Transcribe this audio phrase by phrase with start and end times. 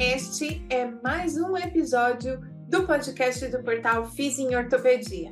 [0.00, 5.30] Este é mais um episódio do podcast do portal Fiz em Ortopedia.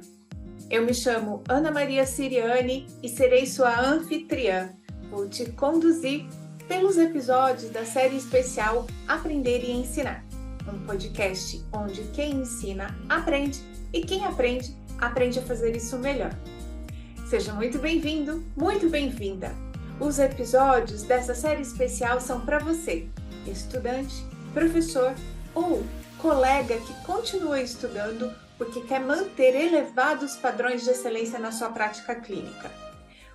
[0.70, 4.70] Eu me chamo Ana Maria Siriani e serei sua anfitriã.
[5.10, 6.26] Vou te conduzir
[6.68, 10.24] pelos episódios da série especial Aprender e Ensinar,
[10.72, 13.60] um podcast onde quem ensina aprende
[13.92, 16.32] e quem aprende aprende a fazer isso melhor.
[17.26, 19.52] Seja muito bem-vindo, muito bem-vinda.
[19.98, 23.08] Os episódios dessa série especial são para você,
[23.46, 25.14] estudante, professor
[25.54, 25.84] ou
[26.18, 32.70] colega que continua estudando porque quer manter elevados padrões de excelência na sua prática clínica.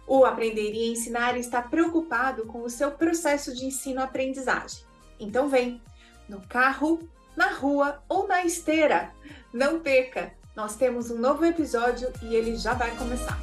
[0.07, 4.85] O Aprender e Ensinar está preocupado com o seu processo de ensino-aprendizagem.
[5.19, 5.81] Então vem,
[6.29, 9.11] no carro, na rua ou na esteira.
[9.53, 10.31] Não perca!
[10.55, 13.37] Nós temos um novo episódio e ele já vai começar.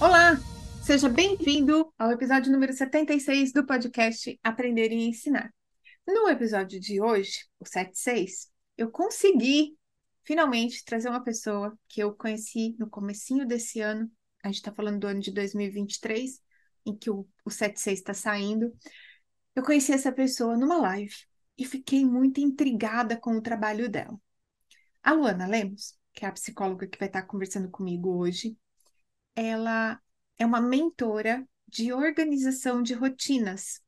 [0.00, 0.49] Olá!
[0.90, 5.54] Seja bem-vindo ao episódio número 76 do podcast Aprender e Ensinar.
[6.04, 9.78] No episódio de hoje, o 76, eu consegui
[10.24, 14.10] finalmente trazer uma pessoa que eu conheci no comecinho desse ano.
[14.42, 16.40] A gente está falando do ano de 2023,
[16.84, 18.76] em que o, o 76 está saindo.
[19.54, 21.14] Eu conheci essa pessoa numa live
[21.56, 24.20] e fiquei muito intrigada com o trabalho dela.
[25.04, 28.58] A Luana Lemos, que é a psicóloga que vai estar conversando comigo hoje,
[29.36, 29.96] ela
[30.40, 33.78] é uma mentora de organização de rotinas.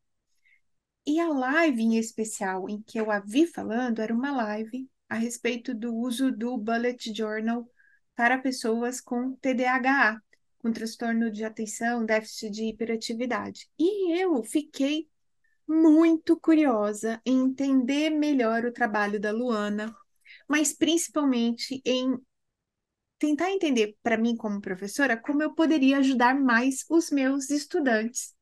[1.06, 5.14] E a live em especial em que eu a vi falando era uma live a
[5.14, 7.66] respeito do uso do bullet journal
[8.14, 10.20] para pessoas com TDAH,
[10.58, 13.68] com transtorno de atenção, déficit de hiperatividade.
[13.78, 15.08] E eu fiquei
[15.66, 19.92] muito curiosa em entender melhor o trabalho da Luana,
[20.46, 22.14] mas principalmente em
[23.22, 28.34] tentar entender para mim como professora como eu poderia ajudar mais os meus estudantes,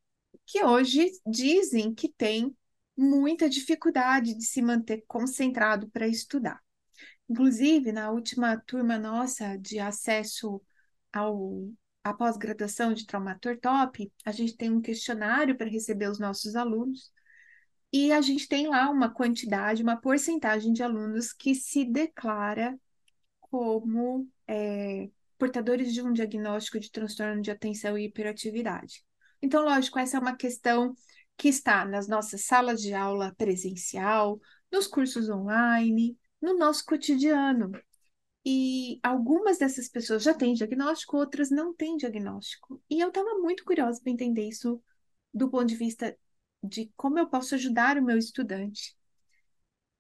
[0.47, 2.56] que hoje dizem que têm
[2.97, 6.59] muita dificuldade de se manter concentrado para estudar.
[7.28, 10.62] Inclusive, na última turma nossa de acesso
[11.12, 11.69] ao
[12.03, 17.12] a pós-graduação de Traumator Top, a gente tem um questionário para receber os nossos alunos
[17.93, 22.81] e a gente tem lá uma quantidade, uma porcentagem de alunos que se declara
[23.38, 29.05] como é, portadores de um diagnóstico de transtorno de atenção e hiperatividade.
[29.41, 30.93] Então, lógico, essa é uma questão
[31.37, 34.41] que está nas nossas salas de aula presencial,
[34.71, 37.71] nos cursos online, no nosso cotidiano.
[38.44, 42.82] E algumas dessas pessoas já têm diagnóstico, outras não têm diagnóstico.
[42.91, 44.82] E eu estava muito curiosa para entender isso
[45.32, 46.17] do ponto de vista
[46.62, 48.97] de como eu posso ajudar o meu estudante.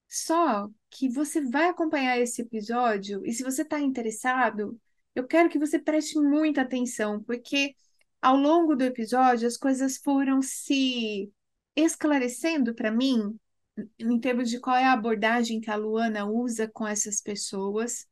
[0.08, 4.78] Só que você vai acompanhar esse episódio e se você está interessado,
[5.14, 7.74] eu quero que você preste muita atenção, porque
[8.20, 11.32] ao longo do episódio as coisas foram se
[11.76, 13.38] esclarecendo para mim
[13.98, 18.06] em termos de qual é a abordagem que a Luana usa com essas pessoas.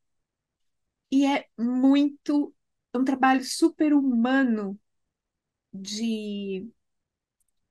[1.11, 2.53] E é muito
[2.93, 4.79] é um trabalho super humano
[5.73, 6.67] de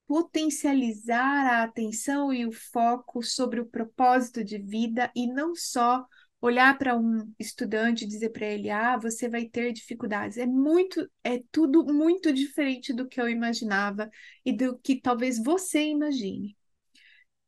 [0.08, 6.06] potencializar a atenção e o foco sobre o propósito de vida e não só
[6.40, 10.38] olhar para um estudante e dizer para ele: "Ah, você vai ter dificuldades".
[10.38, 14.10] É muito é tudo muito diferente do que eu imaginava
[14.44, 16.56] e do que talvez você imagine.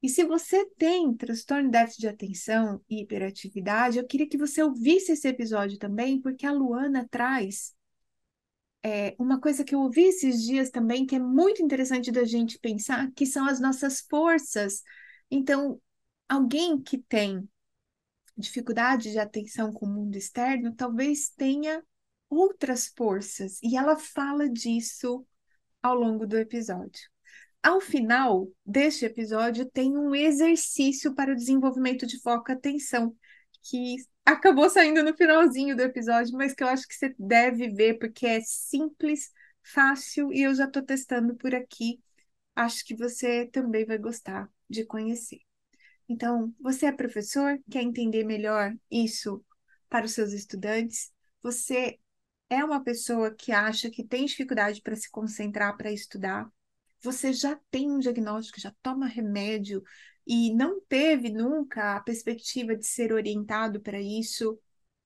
[0.03, 4.63] E se você tem transtorno de déficit de atenção e hiperatividade, eu queria que você
[4.63, 7.75] ouvisse esse episódio também, porque a Luana traz
[8.83, 12.59] é, uma coisa que eu ouvi esses dias também, que é muito interessante da gente
[12.59, 14.83] pensar, que são as nossas forças.
[15.31, 15.81] Então,
[16.29, 17.49] alguém que tem
[18.37, 21.85] dificuldade de atenção com o mundo externo, talvez tenha
[22.29, 25.27] outras forças, e ela fala disso
[25.83, 27.11] ao longo do episódio.
[27.63, 33.15] Ao final deste episódio, tem um exercício para o desenvolvimento de foco e atenção,
[33.63, 33.97] que
[34.33, 38.27] acabou saindo no finalzinho do episódio, mas que eu acho que você deve ver, porque
[38.27, 39.31] é simples,
[39.63, 42.01] fácil e eu já estou testando por aqui.
[42.55, 45.41] Acho que você também vai gostar de conhecer.
[46.09, 49.45] Então, você é professor, quer entender melhor isso
[49.89, 51.13] para os seus estudantes?
[51.43, 51.99] Você
[52.51, 56.51] é uma pessoa que acha que tem dificuldade para se concentrar para estudar?
[57.03, 59.83] Você já tem um diagnóstico, já toma remédio,
[60.33, 64.57] e não teve nunca a perspectiva de ser orientado para isso,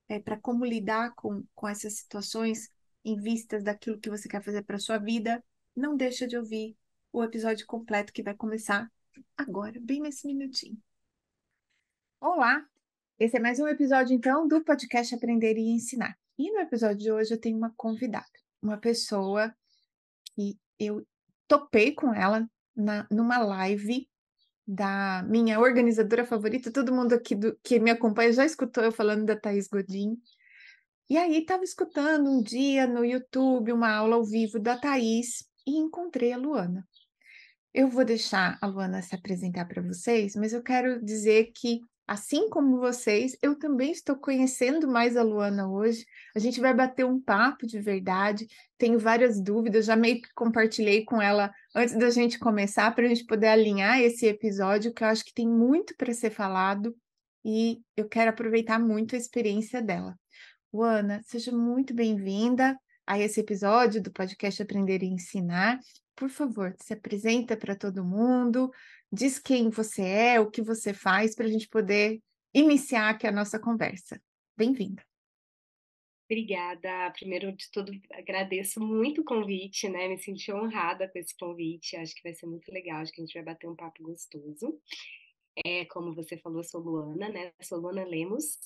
[0.07, 2.69] é, para como lidar com, com essas situações
[3.03, 5.43] em vistas daquilo que você quer fazer para sua vida,
[5.75, 6.77] não deixa de ouvir
[7.11, 8.93] o episódio completo que vai começar
[9.35, 10.77] agora, bem nesse minutinho.
[12.21, 12.63] Olá!
[13.19, 16.19] Esse é mais um episódio, então, do podcast Aprender e Ensinar.
[16.37, 18.27] E no episódio de hoje eu tenho uma convidada,
[18.61, 19.57] uma pessoa
[20.35, 21.03] que eu
[21.49, 24.07] topei com ela na, numa live
[24.67, 29.25] da minha organizadora favorita, todo mundo aqui do, que me acompanha já escutou eu falando
[29.25, 30.17] da Thaís Godin.
[31.09, 35.77] E aí estava escutando um dia no YouTube uma aula ao vivo da Thaís e
[35.77, 36.87] encontrei a Luana.
[37.75, 42.51] Eu vou deixar a Luana se apresentar para vocês, mas eu quero dizer que Assim
[42.51, 46.05] como vocês, eu também estou conhecendo mais a Luana hoje.
[46.37, 48.47] A gente vai bater um papo de verdade.
[48.77, 53.09] Tenho várias dúvidas, já meio que compartilhei com ela antes da gente começar, para a
[53.09, 56.95] gente poder alinhar esse episódio, que eu acho que tem muito para ser falado
[57.43, 60.15] e eu quero aproveitar muito a experiência dela.
[60.73, 65.79] Luana, seja muito bem-vinda a esse episódio do podcast Aprender e Ensinar.
[66.17, 68.71] Por favor, se apresenta para todo mundo,
[69.15, 72.21] diz quem você é, o que você faz, para a gente poder
[72.53, 74.21] iniciar aqui a nossa conversa.
[74.57, 75.03] Bem-vinda.
[76.29, 77.11] Obrigada.
[77.13, 80.09] Primeiro de tudo, agradeço muito o convite, né?
[80.09, 81.97] Me senti honrada com esse convite.
[81.97, 83.01] Acho que vai ser muito legal.
[83.01, 84.81] Acho que a gente vai bater um papo gostoso.
[85.65, 87.53] É, como você falou, sou Luana, né?
[87.63, 88.59] Sou Luana Lemos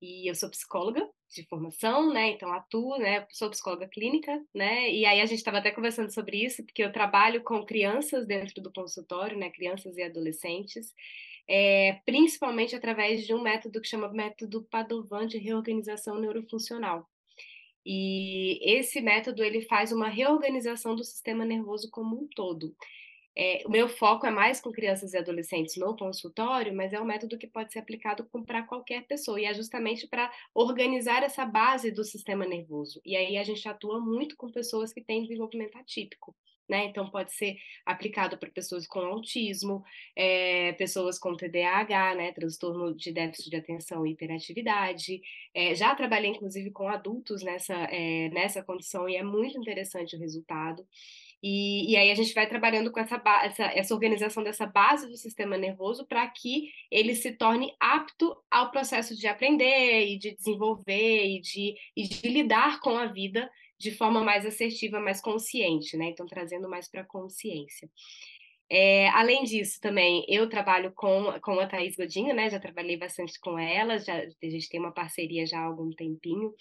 [0.00, 2.30] e eu sou psicóloga de formação, né?
[2.30, 3.26] Então atuo, né?
[3.30, 4.90] Sou psicóloga clínica, né?
[4.90, 8.62] E aí a gente estava até conversando sobre isso, porque eu trabalho com crianças dentro
[8.62, 9.50] do consultório, né?
[9.50, 10.94] Crianças e adolescentes,
[11.48, 17.08] é, principalmente através de um método que chama método Padovan de reorganização neurofuncional.
[17.84, 22.74] E esse método ele faz uma reorganização do sistema nervoso como um todo.
[23.40, 27.04] É, o meu foco é mais com crianças e adolescentes no consultório, mas é um
[27.04, 31.92] método que pode ser aplicado para qualquer pessoa, e é justamente para organizar essa base
[31.92, 33.00] do sistema nervoso.
[33.04, 36.34] E aí a gente atua muito com pessoas que têm desenvolvimento atípico.
[36.68, 36.84] Né?
[36.84, 37.56] Então, pode ser
[37.86, 39.82] aplicado para pessoas com autismo,
[40.14, 42.32] é, pessoas com TDAH, né?
[42.32, 45.22] transtorno de déficit de atenção e hiperatividade.
[45.54, 50.18] É, já trabalhei, inclusive, com adultos nessa, é, nessa condição e é muito interessante o
[50.18, 50.86] resultado.
[51.42, 55.16] E, e, aí a gente vai trabalhando com essa, essa, essa organização dessa base do
[55.16, 61.26] sistema nervoso para que ele se torne apto ao processo de aprender e de desenvolver
[61.26, 63.48] e de, e de lidar com a vida
[63.78, 66.06] de forma mais assertiva, mais consciente, né?
[66.06, 67.88] Então, trazendo mais para a consciência.
[68.70, 72.50] É, além disso, também eu trabalho com, com a Thaís Godinho, né?
[72.50, 76.52] Já trabalhei bastante com ela, já, a gente tem uma parceria já há algum tempinho.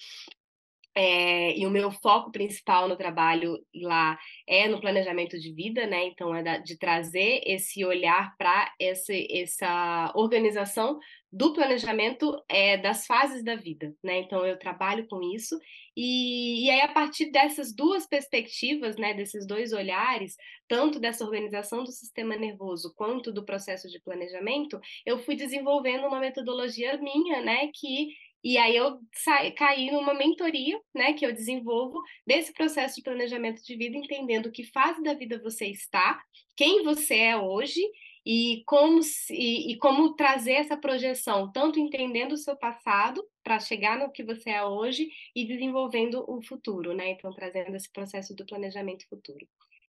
[1.00, 4.18] É, e o meu foco principal no trabalho lá
[4.48, 6.06] é no planejamento de vida, né?
[6.06, 10.98] Então, é da, de trazer esse olhar para essa organização
[11.32, 14.22] do planejamento é, das fases da vida, né?
[14.22, 15.56] Então, eu trabalho com isso.
[15.96, 19.14] E, e aí, a partir dessas duas perspectivas, né?
[19.14, 20.36] Desses dois olhares,
[20.68, 26.20] tanto dessa organização do sistema nervoso quanto do processo de planejamento, eu fui desenvolvendo uma
[26.20, 27.70] metodologia minha, né?
[27.72, 28.08] Que
[28.44, 33.64] e aí eu saí, caí numa mentoria, né, que eu desenvolvo desse processo de planejamento
[33.64, 36.22] de vida, entendendo que fase da vida você está,
[36.56, 37.82] quem você é hoje
[38.26, 39.00] e como
[39.30, 44.50] e como trazer essa projeção, tanto entendendo o seu passado para chegar no que você
[44.50, 47.12] é hoje e desenvolvendo o futuro, né?
[47.12, 49.48] Então trazendo esse processo do planejamento futuro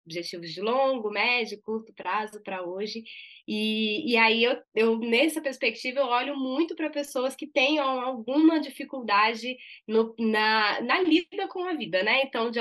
[0.05, 3.03] objetivos de longo, médio, curto prazo para hoje.
[3.47, 8.61] E, e aí, eu, eu, nessa perspectiva, eu olho muito para pessoas que tenham alguma
[8.61, 9.57] dificuldade
[9.87, 12.23] no, na, na lida com a vida, né?
[12.23, 12.61] Então, de,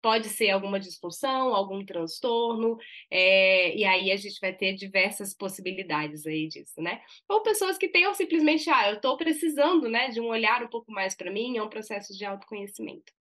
[0.00, 2.76] pode ser alguma disfunção, algum transtorno,
[3.10, 7.00] é, e aí a gente vai ter diversas possibilidades aí disso, né?
[7.28, 10.90] Ou pessoas que tenham simplesmente, ah, eu estou precisando, né, de um olhar um pouco
[10.92, 13.17] mais para mim, é um processo de autoconhecimento.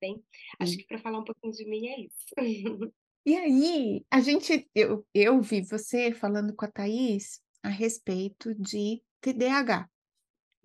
[0.00, 0.22] Bem,
[0.58, 2.34] acho que para falar um pouquinho de mim é isso.
[3.26, 9.02] E aí, a gente, eu, eu vi você falando com a Thaís a respeito de
[9.20, 9.90] TDAH,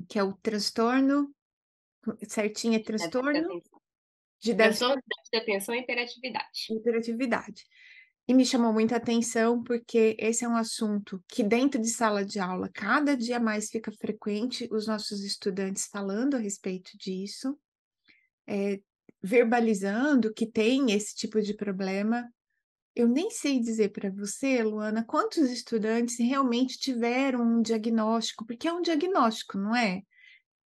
[0.08, 1.36] que é o transtorno,
[2.25, 3.62] certinho, é transtorno
[4.39, 5.01] de déficit
[5.32, 6.68] de atenção e hiperatividade.
[6.70, 7.65] Hiperatividade.
[8.27, 12.39] E me chamou muita atenção porque esse é um assunto que dentro de sala de
[12.39, 17.60] aula cada dia mais fica frequente os nossos estudantes falando a respeito disso,
[18.48, 18.80] é,
[19.25, 22.29] verbalizando que tem esse tipo de problema
[22.96, 28.74] eu nem sei dizer para você, Luana, quantos estudantes realmente tiveram um diagnóstico, porque é
[28.74, 30.01] um diagnóstico, não é?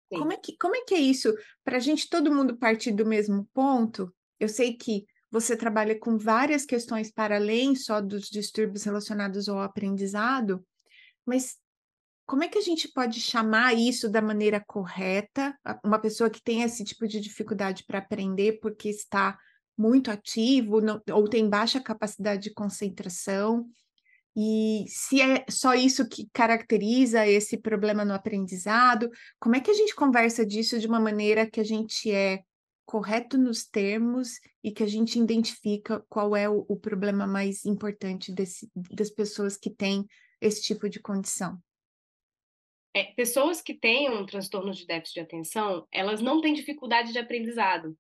[0.08, 1.34] Como é, que, como é que é isso?
[1.64, 6.18] Para a gente todo mundo partir do mesmo ponto, eu sei que você trabalha com
[6.18, 10.64] várias questões para além só dos distúrbios relacionados ao aprendizado,
[11.26, 11.58] mas
[12.26, 15.58] como é que a gente pode chamar isso da maneira correta?
[15.84, 19.38] Uma pessoa que tem esse tipo de dificuldade para aprender porque está
[19.78, 23.68] muito ativo não, ou tem baixa capacidade de concentração.
[24.36, 29.10] E se é só isso que caracteriza esse problema no aprendizado,
[29.40, 32.42] como é que a gente conversa disso de uma maneira que a gente é
[32.86, 38.32] correto nos termos e que a gente identifica qual é o, o problema mais importante
[38.32, 40.06] desse, das pessoas que têm
[40.40, 41.58] esse tipo de condição?
[42.94, 47.20] É, pessoas que têm um transtorno de déficit de atenção, elas não têm dificuldade de
[47.20, 47.96] aprendizado.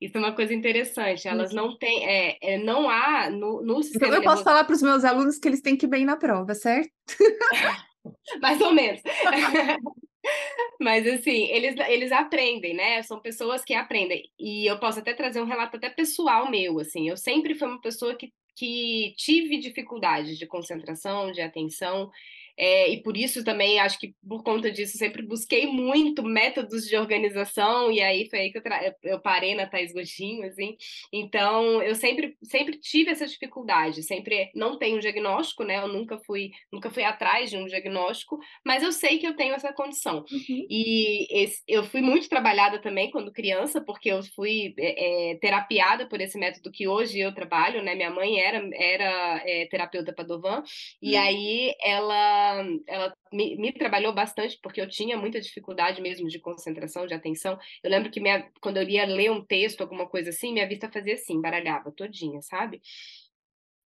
[0.00, 1.26] Isso é uma coisa interessante.
[1.26, 1.56] Elas uhum.
[1.56, 4.06] não têm, é, é, não há no, no sistema.
[4.06, 6.16] Então eu posso falar para os meus alunos que eles têm que ir bem na
[6.16, 6.90] prova, certo?
[8.40, 9.00] Mais ou menos.
[10.80, 13.02] Mas assim, eles, eles aprendem, né?
[13.02, 14.30] São pessoas que aprendem.
[14.38, 17.08] E eu posso até trazer um relato até pessoal meu, assim.
[17.08, 22.10] Eu sempre fui uma pessoa que, que tive dificuldade de concentração, de atenção.
[22.58, 26.96] É, e por isso também, acho que por conta disso, sempre busquei muito métodos de
[26.96, 28.62] organização, e aí foi aí que eu,
[29.02, 30.76] eu parei na Thais Gostinho, assim.
[31.12, 35.76] Então, eu sempre, sempre tive essa dificuldade, sempre não tenho um diagnóstico, né?
[35.78, 39.54] Eu nunca fui, nunca fui atrás de um diagnóstico, mas eu sei que eu tenho
[39.54, 40.24] essa condição.
[40.30, 40.66] Uhum.
[40.70, 46.08] E esse, eu fui muito trabalhada também quando criança, porque eu fui é, é, terapiada
[46.08, 47.94] por esse método que hoje eu trabalho, né?
[47.94, 50.62] Minha mãe era, era é, terapeuta Padovan,
[51.02, 51.20] e uhum.
[51.20, 52.45] aí ela
[52.86, 57.58] ela, me, me, trabalhou bastante porque eu tinha muita dificuldade mesmo de concentração, de atenção.
[57.82, 60.90] Eu lembro que minha, quando eu ia ler um texto, alguma coisa assim, minha vista
[60.90, 62.80] fazia assim, baralhava todinha, sabe?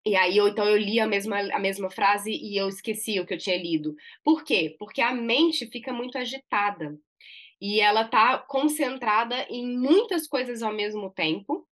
[0.06, 3.26] E aí, ou então eu li a mesma, a mesma frase e eu esqueci o
[3.26, 3.96] que eu tinha lido.
[4.22, 4.76] Por quê?
[4.78, 6.96] Porque a mente fica muito agitada.
[7.60, 11.66] E ela está concentrada em muitas coisas ao mesmo tempo,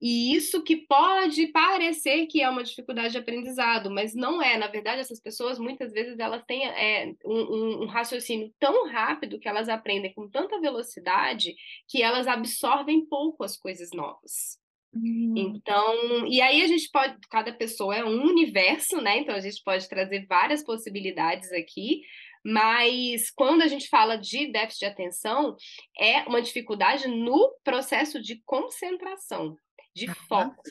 [0.00, 4.58] e isso que pode parecer que é uma dificuldade de aprendizado, mas não é.
[4.58, 9.48] Na verdade, essas pessoas, muitas vezes, elas têm é, um, um, raciocínio tão rápido que
[9.48, 11.54] elas aprendem com tanta velocidade
[11.88, 14.58] que elas absorvem pouco as coisas novas.
[14.92, 15.34] Uhum.
[15.36, 19.18] Então, e aí a gente pode, cada pessoa é um universo, né?
[19.18, 22.02] Então a gente pode trazer várias possibilidades aqui,
[22.44, 25.56] mas quando a gente fala de déficit de atenção,
[25.98, 29.56] é uma dificuldade no processo de concentração
[29.94, 30.62] de foco.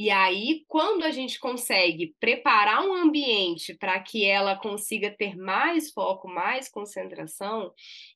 [0.00, 5.90] E aí, quando a gente consegue preparar um ambiente para que ela consiga ter mais
[5.90, 7.74] foco, mais concentração,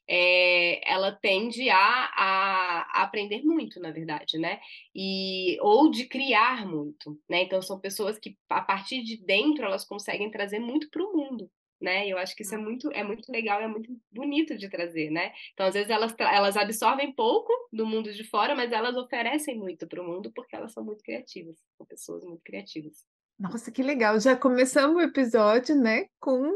[0.08, 4.60] é, ela tende a, a, a, aprender muito, na verdade, né?
[4.94, 7.42] E, ou de criar muito, né?
[7.42, 11.50] Então, são pessoas que, a partir de dentro, elas conseguem trazer muito para o mundo
[11.82, 12.06] né?
[12.08, 15.32] Eu acho que isso é muito, é muito legal, é muito bonito de trazer, né?
[15.52, 19.86] Então, às vezes, elas, elas absorvem pouco do mundo de fora, mas elas oferecem muito
[19.86, 23.04] para o mundo porque elas são muito criativas, são pessoas muito criativas.
[23.38, 24.20] Nossa, que legal!
[24.20, 26.48] Já começamos o episódio, né, com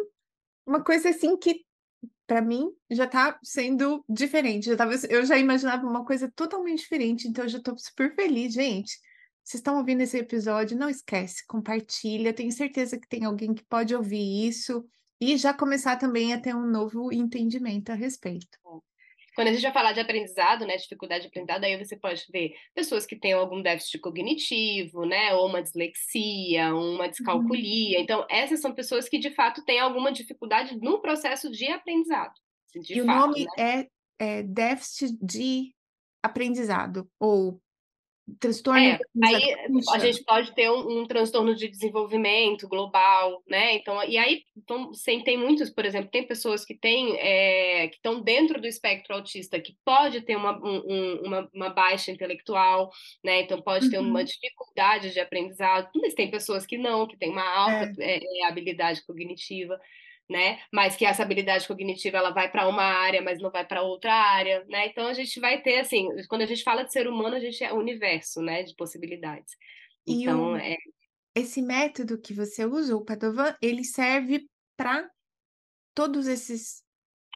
[0.64, 1.66] uma coisa assim que
[2.26, 4.66] para mim já está sendo diferente.
[4.66, 8.52] Já tava, eu já imaginava uma coisa totalmente diferente, então eu já estou super feliz,
[8.52, 8.98] gente.
[9.44, 10.76] Vocês estão ouvindo esse episódio?
[10.76, 12.32] Não esquece, compartilha.
[12.32, 14.84] Tenho certeza que tem alguém que pode ouvir isso
[15.20, 18.58] e já começar também a ter um novo entendimento a respeito.
[19.34, 22.54] Quando a gente vai falar de aprendizado, né, dificuldade de aprendizado, aí você pode ver
[22.74, 27.10] pessoas que têm algum déficit cognitivo, né, ou uma dislexia, uma uhum.
[27.10, 27.98] descalculia.
[27.98, 28.02] Uhum.
[28.02, 32.32] Então, essas são pessoas que de fato têm alguma dificuldade no processo de aprendizado.
[32.74, 33.88] De e fato, o nome né?
[34.18, 35.74] é, é déficit de
[36.22, 37.60] aprendizado ou
[38.40, 38.80] transtorno.
[38.80, 39.56] É, aí
[39.92, 43.74] a gente pode ter um, um, transtorno de desenvolvimento global, né?
[43.74, 44.90] Então, e aí então,
[45.24, 49.60] tem muitos, por exemplo, tem pessoas que têm é, que estão dentro do espectro autista
[49.60, 52.90] que pode ter uma, um, uma, uma, baixa intelectual,
[53.24, 53.42] né?
[53.42, 54.08] Então pode ter uhum.
[54.08, 58.18] uma dificuldade de aprendizado, mas tem pessoas que não, que têm uma alta é.
[58.18, 59.78] É, habilidade cognitiva
[60.28, 60.58] né?
[60.72, 64.12] Mas que essa habilidade cognitiva ela vai para uma área, mas não vai para outra
[64.12, 64.86] área, né?
[64.86, 67.62] Então a gente vai ter assim, quando a gente fala de ser humano, a gente
[67.62, 69.54] é o universo, né, de possibilidades.
[70.06, 70.76] Então, o, é...
[71.34, 75.08] esse método que você usa, o Padovan, ele serve para
[75.94, 76.84] todos esses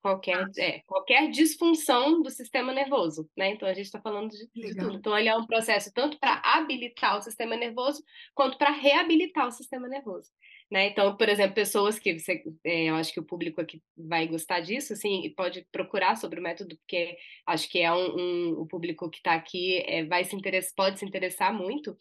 [0.03, 3.51] qualquer, é, qualquer disfunção do sistema nervoso, né?
[3.51, 4.97] Então a gente está falando de, de, tudo.
[4.97, 8.03] Então ele é um processo tanto para habilitar o sistema nervoso
[8.35, 10.31] quanto para reabilitar o sistema nervoso.
[10.71, 10.87] Né?
[10.87, 14.61] Então, por exemplo, pessoas que você, é, eu acho que o público aqui vai gostar
[14.61, 18.67] disso, assim, e pode procurar sobre o método, porque acho que é um, um o
[18.67, 21.97] público que está aqui é, vai se interessar, pode se interessar muito,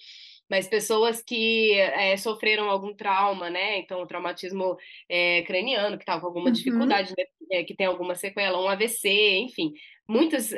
[0.47, 3.79] mas pessoas que é, sofreram algum trauma, né?
[3.79, 4.77] Então, traumatismo
[5.47, 6.51] craniano, que está com alguma uhum.
[6.53, 7.13] dificuldade,
[7.49, 7.63] né?
[7.63, 9.09] Que tem alguma sequela, um AVC,
[9.39, 9.73] enfim,
[10.07, 10.51] muitos,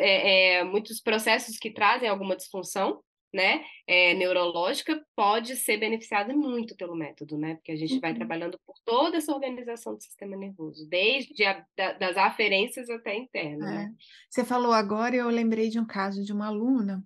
[0.70, 3.02] muitos processos que trazem alguma disfunção,
[3.34, 8.00] né, é, neurológica pode ser beneficiada muito pelo método, né, porque a gente uhum.
[8.00, 13.16] vai trabalhando por toda essa organização do sistema nervoso, desde a, da, das aferências até
[13.16, 13.70] interna.
[13.70, 13.74] É.
[13.76, 13.94] Né?
[14.30, 17.04] Você falou agora, eu lembrei de um caso de uma aluna,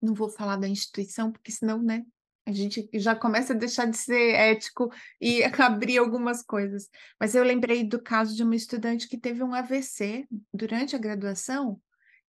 [0.00, 2.04] não vou falar da instituição, porque senão, né,
[2.46, 6.88] a gente já começa a deixar de ser ético e abrir algumas coisas.
[7.20, 11.78] Mas eu lembrei do caso de uma estudante que teve um AVC durante a graduação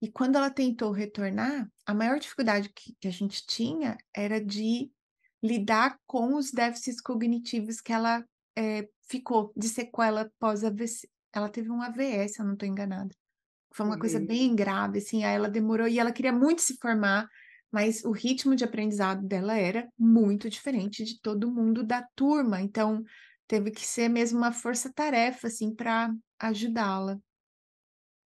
[0.00, 4.90] E quando ela tentou retornar, a maior dificuldade que, que a gente tinha era de
[5.42, 8.24] lidar com os déficits cognitivos que ela
[8.56, 11.08] é, ficou de sequela pós-AVC.
[11.32, 13.14] Ela teve um AVS, se eu não estou enganada.
[13.72, 14.00] Foi uma uhum.
[14.00, 17.28] coisa bem grave, assim, aí ela demorou e ela queria muito se formar,
[17.70, 23.04] mas o ritmo de aprendizado dela era muito diferente de todo mundo da turma, então
[23.46, 27.18] teve que ser mesmo uma força-tarefa, assim, para ajudá-la.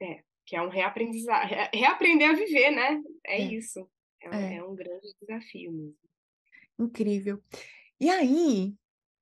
[0.00, 3.00] É, que é um reaprendizado, reaprender a viver, né?
[3.26, 3.44] É, é.
[3.54, 3.88] isso.
[4.20, 4.56] É, é.
[4.56, 5.96] é um grande desafio mesmo.
[6.78, 7.42] Incrível.
[8.00, 8.74] E aí,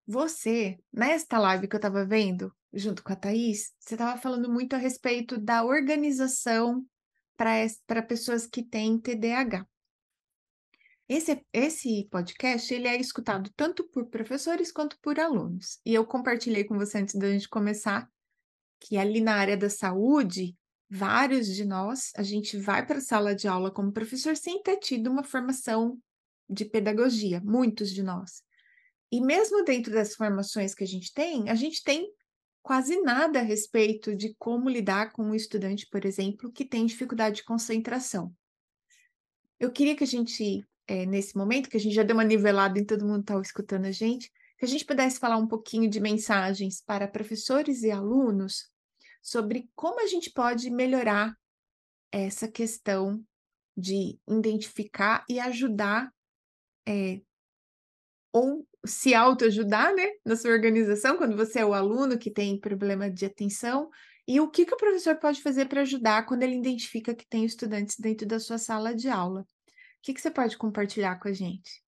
[0.07, 4.75] você, nesta live que eu estava vendo, junto com a Thaís, você estava falando muito
[4.75, 6.85] a respeito da organização
[7.37, 9.67] para pessoas que têm TDAH.
[11.09, 15.81] Esse, esse podcast ele é escutado tanto por professores quanto por alunos.
[15.85, 18.09] E eu compartilhei com você antes da gente começar
[18.79, 20.57] que ali na área da saúde,
[20.90, 24.76] vários de nós, a gente vai para a sala de aula como professor sem ter
[24.78, 25.97] tido uma formação
[26.49, 28.42] de pedagogia, muitos de nós.
[29.12, 32.12] E mesmo dentro das formações que a gente tem, a gente tem
[32.61, 37.37] quase nada a respeito de como lidar com um estudante, por exemplo, que tem dificuldade
[37.37, 38.35] de concentração.
[39.59, 42.78] Eu queria que a gente, é, nesse momento, que a gente já deu uma nivelada
[42.78, 46.00] em todo mundo está escutando a gente, que a gente pudesse falar um pouquinho de
[46.00, 48.70] mensagens para professores e alunos
[49.23, 51.37] sobre como a gente pode melhorar
[52.12, 53.25] essa questão
[53.77, 56.12] de identificar e ajudar
[56.87, 57.21] é,
[58.33, 63.11] ou se autoajudar, né, na sua organização, quando você é o aluno que tem problema
[63.11, 63.91] de atenção,
[64.27, 67.45] e o que, que o professor pode fazer para ajudar quando ele identifica que tem
[67.45, 69.41] estudantes dentro da sua sala de aula.
[69.41, 69.47] O
[70.03, 71.83] que, que você pode compartilhar com a gente?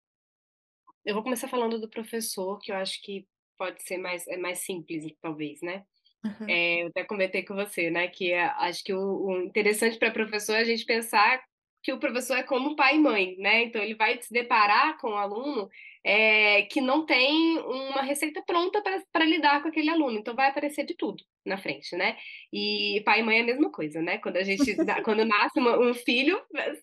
[1.05, 4.65] Eu vou começar falando do professor, que eu acho que pode ser mais, é mais
[4.65, 5.85] simples, talvez, né?
[6.23, 6.47] Uhum.
[6.47, 10.11] É, eu até comentei com você, né, que é, acho que o, o interessante para
[10.11, 11.41] professor é a gente pensar
[11.83, 13.63] que o professor é como pai e mãe, né?
[13.63, 15.69] Então ele vai se deparar com o aluno
[16.03, 20.17] é, que não tem uma receita pronta para lidar com aquele aluno.
[20.17, 22.17] Então vai aparecer de tudo na frente, né?
[22.51, 24.17] E pai e mãe é a mesma coisa, né?
[24.17, 24.63] Quando a gente
[25.03, 26.39] quando nasce uma, um filho,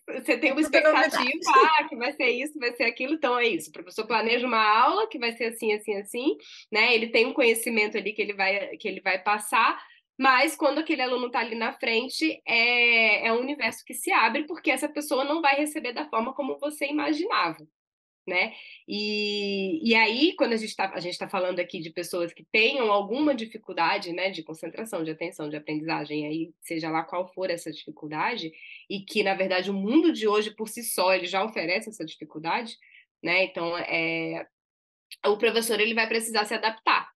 [0.07, 1.29] você tem uma expectativa,
[1.79, 3.69] ah, que vai ser isso, vai ser aquilo, então é isso.
[3.69, 6.37] O professor planeja uma aula que vai ser assim, assim, assim,
[6.71, 6.93] né?
[6.93, 9.81] Ele tem um conhecimento ali que ele vai que ele vai passar,
[10.19, 14.45] mas quando aquele aluno está ali na frente, é, é um universo que se abre,
[14.45, 17.65] porque essa pessoa não vai receber da forma como você imaginava
[18.29, 18.53] né?
[18.87, 23.35] E, e aí, quando a gente está tá falando aqui de pessoas que tenham alguma
[23.35, 28.51] dificuldade, né, de concentração, de atenção, de aprendizagem, aí seja lá qual for essa dificuldade,
[28.89, 32.05] e que na verdade o mundo de hoje por si só ele já oferece essa
[32.05, 32.77] dificuldade,
[33.21, 33.43] né?
[33.43, 34.47] Então, é,
[35.25, 37.09] o professor ele vai precisar se adaptar.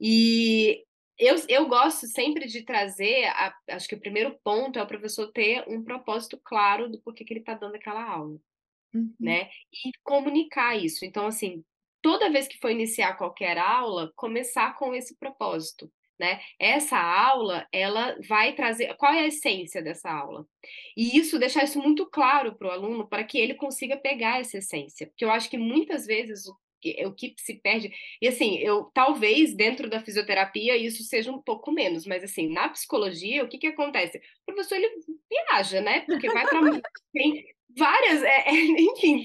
[0.00, 0.83] E
[1.18, 5.30] eu, eu gosto sempre de trazer, a, acho que o primeiro ponto é o professor
[5.32, 8.38] ter um propósito claro do porquê que ele está dando aquela aula
[8.94, 9.14] uhum.
[9.20, 9.48] né?
[9.72, 11.04] E comunicar isso.
[11.04, 11.64] Então, assim,
[12.00, 15.90] toda vez que for iniciar qualquer aula, começar com esse propósito.
[16.16, 16.40] Né?
[16.60, 18.94] Essa aula, ela vai trazer.
[18.94, 20.46] Qual é a essência dessa aula?
[20.96, 24.58] E isso, deixar isso muito claro para o aluno, para que ele consiga pegar essa
[24.58, 25.08] essência.
[25.08, 26.56] Porque eu acho que muitas vezes o
[27.06, 27.92] o que se perde.
[28.20, 32.68] E assim, eu talvez dentro da fisioterapia isso seja um pouco menos, mas assim, na
[32.68, 34.18] psicologia, o que que acontece?
[34.18, 34.90] O professor ele
[35.30, 36.00] viaja, né?
[36.00, 36.60] Porque vai para
[37.12, 39.24] tem várias, é, é, enfim,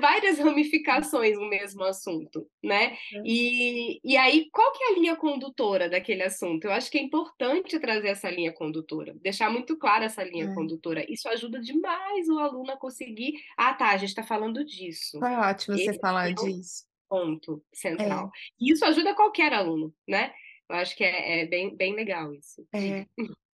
[0.00, 2.96] várias ramificações no mesmo assunto, né?
[3.14, 3.22] É.
[3.24, 6.64] E, e aí, qual que é a linha condutora daquele assunto?
[6.64, 10.54] Eu acho que é importante trazer essa linha condutora, deixar muito clara essa linha é.
[10.54, 11.04] condutora.
[11.08, 13.34] Isso ajuda demais o aluno a conseguir.
[13.56, 15.18] Ah, tá, a gente está falando disso.
[15.18, 16.84] Foi ótimo Esse você falar é disso.
[17.08, 18.30] Ponto central.
[18.58, 20.32] E isso ajuda qualquer aluno, né?
[20.68, 22.66] Eu acho que é, é bem, bem legal isso.
[22.72, 23.06] É.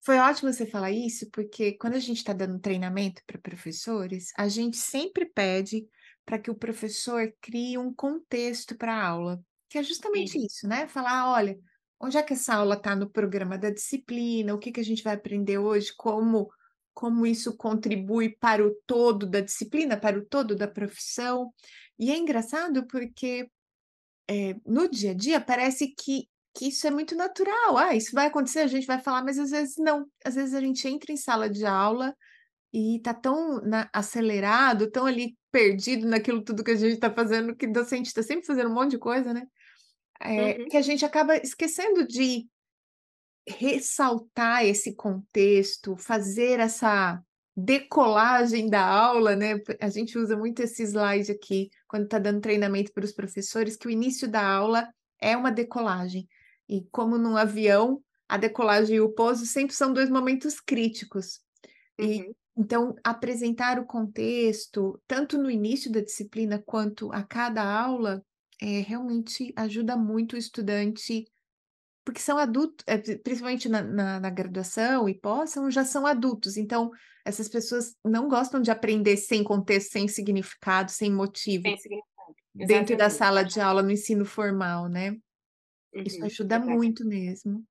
[0.06, 4.46] Foi ótimo você falar isso, porque quando a gente está dando treinamento para professores, a
[4.46, 5.84] gente sempre pede
[6.24, 10.46] para que o professor crie um contexto para a aula, que é justamente Sim.
[10.46, 10.86] isso, né?
[10.86, 11.58] Falar, olha,
[11.98, 15.02] onde é que essa aula está no programa da disciplina, o que, que a gente
[15.02, 16.48] vai aprender hoje, como,
[16.94, 21.52] como isso contribui para o todo da disciplina, para o todo da profissão.
[21.98, 23.50] E é engraçado porque
[24.30, 27.76] é, no dia a dia parece que que isso é muito natural.
[27.76, 30.06] Ah, isso vai acontecer, a gente vai falar, mas às vezes não.
[30.24, 32.16] Às vezes a gente entra em sala de aula
[32.72, 37.54] e tá tão na, acelerado, tão ali perdido naquilo tudo que a gente está fazendo,
[37.54, 39.46] que o docente está sempre fazendo um monte de coisa, né?
[40.18, 40.68] É, uhum.
[40.68, 42.46] Que a gente acaba esquecendo de
[43.46, 47.22] ressaltar esse contexto, fazer essa
[47.54, 49.60] decolagem da aula, né?
[49.80, 53.86] A gente usa muito esse slide aqui quando está dando treinamento para os professores, que
[53.86, 54.88] o início da aula
[55.20, 56.26] é uma decolagem.
[56.68, 61.40] E como num avião, a decolagem e o pouso sempre são dois momentos críticos.
[62.00, 62.34] E Uhum.
[62.58, 68.22] então apresentar o contexto, tanto no início da disciplina quanto a cada aula,
[68.60, 71.24] é realmente ajuda muito o estudante,
[72.04, 76.06] porque são adultos, é, pri- principalmente na, na, na graduação e pós, são, já são
[76.06, 76.90] adultos, então
[77.24, 82.34] essas pessoas não gostam de aprender sem contexto, sem significado, sem motivo, Tem significado.
[82.54, 85.16] dentro da sala de aula no ensino formal, né?
[86.04, 86.26] Isso Uhum.
[86.26, 87.64] ajuda muito mesmo.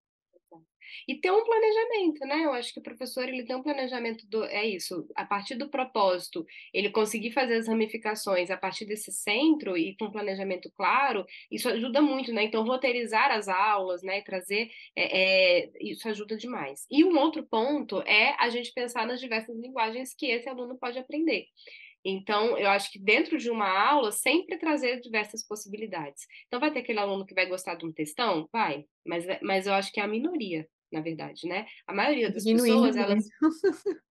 [1.07, 2.45] E ter um planejamento, né?
[2.45, 5.69] Eu acho que o professor ele tem um planejamento do é isso, a partir do
[5.69, 11.25] propósito, ele conseguir fazer as ramificações a partir desse centro e com um planejamento claro,
[11.51, 12.43] isso ajuda muito, né?
[12.43, 14.19] Então roteirizar as aulas, né?
[14.19, 16.85] E trazer é, é, isso ajuda demais.
[16.89, 20.97] E um outro ponto é a gente pensar nas diversas linguagens que esse aluno pode
[20.99, 21.45] aprender.
[22.08, 26.28] Então, eu acho que dentro de uma aula, sempre trazer diversas possibilidades.
[26.46, 28.48] Então, vai ter aquele aluno que vai gostar de um textão?
[28.54, 31.65] Vai, mas, mas eu acho que é a minoria, na verdade, né?
[31.88, 33.26] A maioria das Diminuindo pessoas, elas,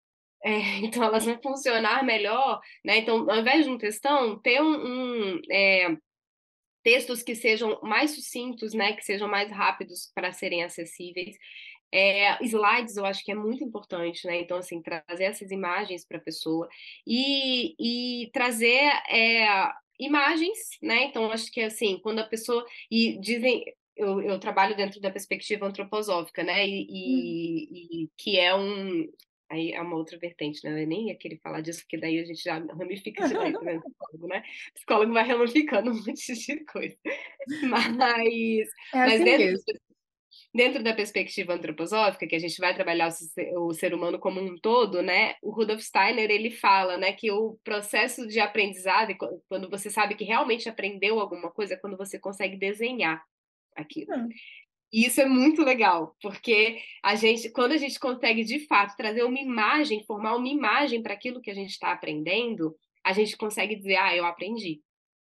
[0.44, 2.98] é, então, elas vão funcionar melhor, né?
[2.98, 5.96] Então, ao invés de um textão, ter um, um é,
[6.84, 8.94] textos que sejam mais sucintos, né?
[8.94, 11.38] Que sejam mais rápidos para serem acessíveis.
[11.96, 14.42] É, slides eu acho que é muito importante, né?
[14.42, 16.68] Então, assim, trazer essas imagens para a pessoa
[17.06, 17.76] e,
[18.26, 19.46] e trazer é,
[20.00, 21.04] imagens, né?
[21.04, 22.66] Então, acho que assim, quando a pessoa.
[22.90, 23.64] E dizem.
[23.96, 26.68] Eu, eu trabalho dentro da perspectiva antroposófica, né?
[26.68, 29.08] E, e, e que é um.
[29.48, 30.82] Aí é uma outra vertente, né?
[30.82, 33.80] Eu nem ia querer falar disso, porque daí a gente já ramifica demais, né?
[33.80, 34.44] Psicólogo, né?
[34.74, 36.98] Psicólogo vai ramificando um monte de coisa.
[37.70, 39.93] Mas, É mas assim dentro mesmo.
[40.54, 43.10] Dentro da perspectiva antroposófica, que a gente vai trabalhar
[43.58, 45.36] o ser humano como um todo, né?
[45.42, 49.16] O Rudolf Steiner ele fala, né, que o processo de aprendizado,
[49.50, 53.24] quando você sabe que realmente aprendeu alguma coisa, é quando você consegue desenhar
[53.76, 54.14] aquilo.
[54.14, 54.30] Hum.
[54.92, 59.24] E isso é muito legal, porque a gente, quando a gente consegue de fato trazer
[59.24, 63.76] uma imagem, formar uma imagem para aquilo que a gente está aprendendo, a gente consegue
[63.76, 64.82] dizer, ah, eu aprendi,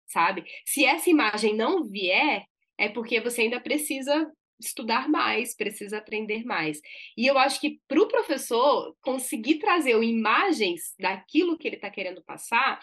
[0.07, 0.43] sabe?
[0.65, 2.43] Se essa imagem não vier,
[2.77, 6.81] é porque você ainda precisa estudar mais, precisa aprender mais.
[7.17, 12.23] E eu acho que para o professor conseguir trazer imagens daquilo que ele está querendo
[12.23, 12.81] passar,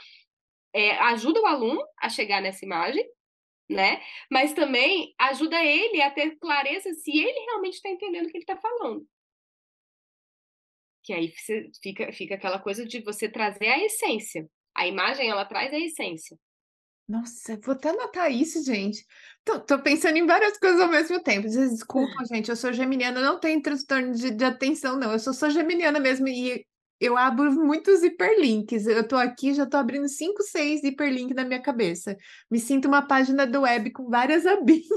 [0.72, 3.06] é, ajuda o aluno a chegar nessa imagem,
[3.68, 4.02] né?
[4.30, 8.44] Mas também ajuda ele a ter clareza se ele realmente está entendendo o que ele
[8.44, 9.06] está falando.
[11.02, 11.32] Que aí
[11.82, 14.48] fica, fica aquela coisa de você trazer a essência.
[14.74, 16.38] A imagem, ela traz a essência.
[17.12, 19.04] Nossa, vou até anotar isso, gente.
[19.44, 21.46] Tô, tô, pensando em várias coisas ao mesmo tempo.
[21.46, 25.12] Desculpa, gente, eu sou geminiana, não tenho transtorno de, de, atenção, não.
[25.12, 26.64] Eu sou só geminiana mesmo e
[26.98, 28.86] eu abro muitos hiperlinks.
[28.86, 32.16] Eu tô aqui, já tô abrindo cinco, seis hiperlinks na minha cabeça.
[32.50, 34.88] Me sinto uma página do web com várias abinhas.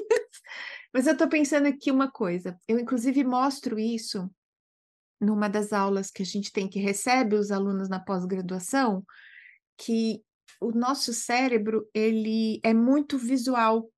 [0.93, 2.58] Mas eu tô pensando aqui uma coisa.
[2.65, 4.32] Eu, inclusive, mostro isso
[5.19, 9.04] numa das aulas que a gente tem que recebe os alunos na pós-graduação,
[9.78, 10.23] que
[10.60, 13.89] o nosso cérebro ele é muito visual.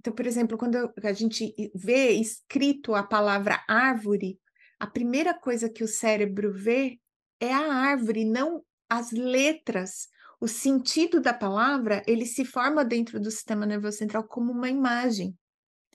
[0.00, 4.38] Então, por exemplo, quando a gente vê escrito a palavra árvore,
[4.80, 6.98] a primeira coisa que o cérebro vê
[7.38, 10.08] é a árvore, não as letras.
[10.40, 15.38] O sentido da palavra, ele se forma dentro do sistema nervoso central como uma imagem.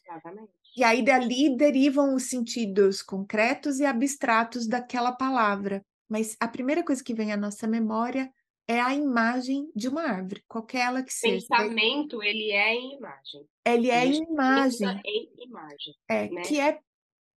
[0.01, 0.51] Exatamente.
[0.75, 5.83] E aí dali derivam os sentidos concretos e abstratos daquela palavra.
[6.07, 8.31] Mas a primeira coisa que vem à nossa memória
[8.67, 11.45] é a imagem de uma árvore, qualquer ela que seja.
[11.47, 13.47] Pensamento, ele é em imagem.
[13.65, 15.01] Ele é em imagem.
[15.05, 15.95] em imagem.
[16.09, 16.41] É, né?
[16.41, 16.79] que é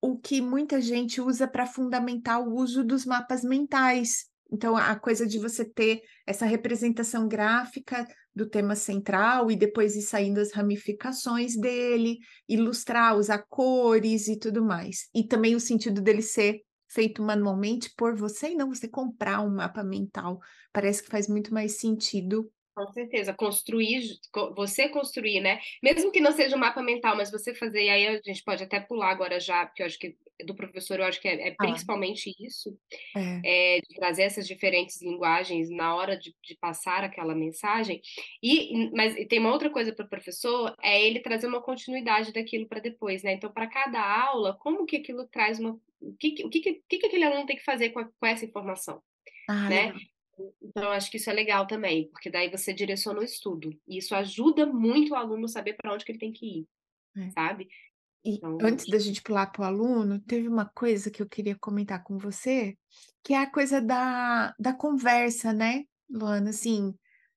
[0.02, 4.28] o que muita gente usa para fundamentar o uso dos mapas mentais.
[4.52, 10.02] Então, a coisa de você ter essa representação gráfica do tema central e depois ir
[10.02, 15.08] saindo as ramificações dele, ilustrar, usar cores e tudo mais.
[15.14, 19.50] E também o sentido dele ser feito manualmente por você e não você comprar um
[19.56, 20.40] mapa mental.
[20.74, 22.52] Parece que faz muito mais sentido.
[22.80, 24.02] Com certeza, construir,
[24.56, 25.60] você construir, né?
[25.84, 28.64] Mesmo que não seja um mapa mental, mas você fazer, e aí a gente pode
[28.64, 30.16] até pular agora já, porque eu acho que
[30.46, 32.80] do professor, eu acho que é, é principalmente ah, isso,
[33.18, 33.76] é.
[33.76, 38.02] É, de trazer essas diferentes linguagens na hora de, de passar aquela mensagem.
[38.42, 42.66] E, mas tem uma outra coisa para o professor, é ele trazer uma continuidade daquilo
[42.66, 43.34] para depois, né?
[43.34, 45.78] Então, para cada aula, como que aquilo traz uma.
[46.00, 48.46] O que, o que, que, que aquele aluno tem que fazer com, a, com essa
[48.46, 49.02] informação?
[49.50, 49.94] Ah, né?
[50.62, 53.70] Então, acho que isso é legal também, porque daí você direciona o estudo.
[53.88, 56.68] E isso ajuda muito o aluno saber para onde que ele tem que ir,
[57.18, 57.30] é.
[57.32, 57.68] sabe?
[58.24, 61.58] E então, antes da gente pular para o aluno, teve uma coisa que eu queria
[61.58, 62.78] comentar com você,
[63.24, 66.50] que é a coisa da, da conversa, né, Luana?
[66.50, 66.94] Assim,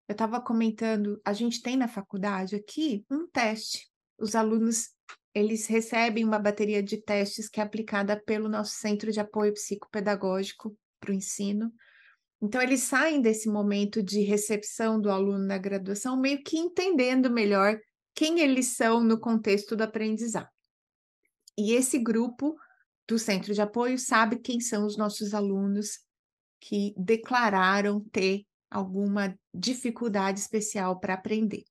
[0.08, 3.88] eu estava comentando, a gente tem na faculdade aqui um teste.
[4.18, 4.90] Os alunos,
[5.34, 10.76] eles recebem uma bateria de testes que é aplicada pelo nosso Centro de Apoio Psicopedagógico
[11.00, 11.72] para o ensino.
[12.42, 17.78] Então, eles saem desse momento de recepção do aluno na graduação meio que entendendo melhor
[18.14, 20.48] quem eles são no contexto do aprendizado.
[21.56, 22.56] E esse grupo
[23.06, 26.00] do centro de apoio sabe quem são os nossos alunos
[26.60, 31.62] que declararam ter alguma dificuldade especial para aprender.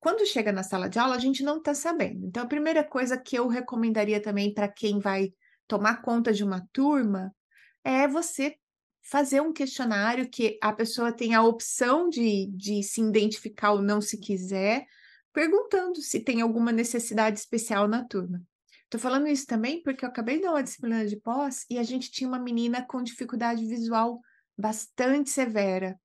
[0.00, 2.26] Quando chega na sala de aula, a gente não está sabendo.
[2.26, 5.32] Então, a primeira coisa que eu recomendaria também para quem vai
[5.66, 7.34] tomar conta de uma turma
[7.82, 8.56] é você
[9.10, 14.00] fazer um questionário que a pessoa tem a opção de, de se identificar ou não
[14.00, 14.86] se quiser,
[15.32, 18.42] perguntando se tem alguma necessidade especial na turma.
[18.84, 21.82] Estou falando isso também porque eu acabei de dar uma disciplina de pós e a
[21.82, 24.20] gente tinha uma menina com dificuldade visual
[24.56, 25.98] bastante severa.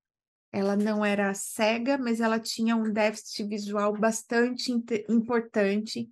[0.52, 4.72] Ela não era cega, mas ela tinha um déficit visual bastante
[5.10, 6.10] importante.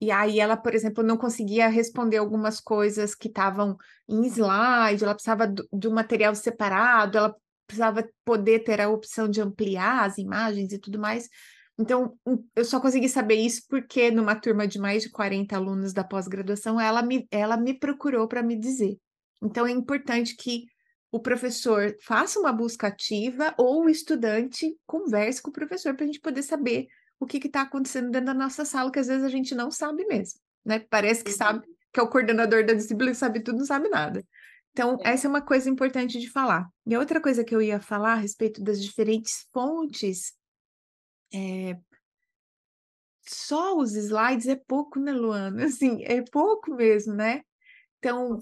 [0.00, 3.76] E aí ela, por exemplo, não conseguia responder algumas coisas que estavam
[4.08, 10.04] em slide, ela precisava do, material separado, ela precisava poder ter a opção de ampliar
[10.04, 11.28] as imagens e tudo mais.
[11.78, 12.16] Então,
[12.54, 16.80] eu só consegui saber isso porque numa turma de mais de 40 alunos da pós-graduação,
[16.80, 18.96] ela me, ela me procurou para me dizer.
[19.42, 20.66] Então, é importante que
[21.10, 26.06] o professor faça uma busca ativa ou o estudante converse com o professor para a
[26.06, 26.86] gente poder saber
[27.18, 30.04] o que está acontecendo dentro da nossa sala, que às vezes a gente não sabe
[30.06, 30.78] mesmo, né?
[30.90, 31.74] Parece que sabe, uhum.
[31.92, 34.24] que é o coordenador da disciplina, sabe tudo, não sabe nada.
[34.72, 35.10] Então, é.
[35.10, 36.68] essa é uma coisa importante de falar.
[36.86, 40.34] E a outra coisa que eu ia falar a respeito das diferentes fontes,
[41.32, 41.78] é...
[43.26, 45.66] só os slides é pouco, né, Luana?
[45.66, 47.42] Assim, é pouco mesmo, né?
[47.98, 48.38] Então,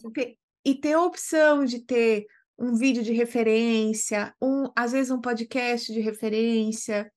[0.64, 2.26] e ter a opção de ter
[2.58, 7.12] um vídeo de referência, um, às vezes um podcast de referência,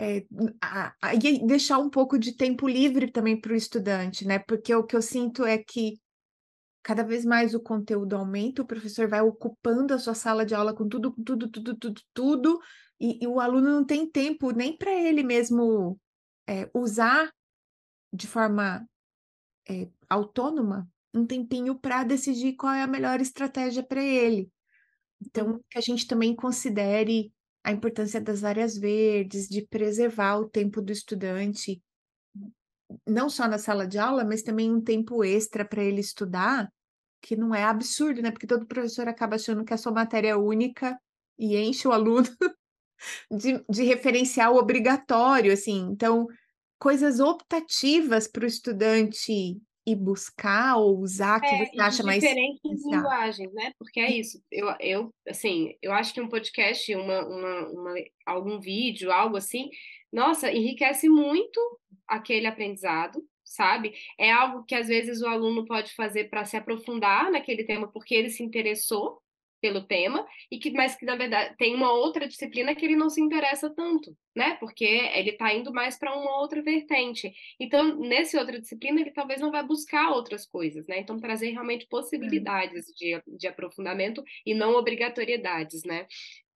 [0.00, 0.24] é,
[0.62, 4.38] a, a, e deixar um pouco de tempo livre também para o estudante, né?
[4.38, 6.00] Porque o que eu sinto é que
[6.82, 10.74] cada vez mais o conteúdo aumenta, o professor vai ocupando a sua sala de aula
[10.74, 12.60] com tudo, tudo, tudo, tudo, tudo,
[12.98, 16.00] e, e o aluno não tem tempo nem para ele mesmo
[16.48, 17.30] é, usar
[18.10, 18.88] de forma
[19.68, 24.50] é, autônoma um tempinho para decidir qual é a melhor estratégia para ele.
[25.20, 25.60] Então, uhum.
[25.68, 27.30] que a gente também considere
[27.62, 31.82] a importância das áreas verdes, de preservar o tempo do estudante,
[33.06, 36.72] não só na sala de aula, mas também um tempo extra para ele estudar,
[37.20, 38.30] que não é absurdo, né?
[38.30, 40.98] Porque todo professor acaba achando que a sua matéria é única
[41.38, 42.26] e enche o aluno
[43.30, 45.88] de, de referencial obrigatório, assim.
[45.90, 46.26] Então,
[46.78, 52.86] coisas optativas para o estudante e buscar ou usar que é, você acha mais diferentes
[52.86, 53.72] linguagens, né?
[53.78, 54.42] Porque é isso.
[54.50, 59.68] Eu, eu, assim, eu acho que um podcast, uma, uma, uma, algum vídeo, algo assim,
[60.12, 61.60] nossa, enriquece muito
[62.06, 63.94] aquele aprendizado, sabe?
[64.18, 68.14] É algo que às vezes o aluno pode fazer para se aprofundar naquele tema porque
[68.14, 69.20] ele se interessou
[69.60, 73.10] pelo tema e que mas que na verdade tem uma outra disciplina que ele não
[73.10, 74.56] se interessa tanto, né?
[74.58, 77.32] Porque ele está indo mais para uma outra vertente.
[77.58, 80.98] Então, nessa outra disciplina, ele talvez não vai buscar outras coisas, né?
[80.98, 86.06] Então, trazer realmente possibilidades de, de aprofundamento e não obrigatoriedades, né?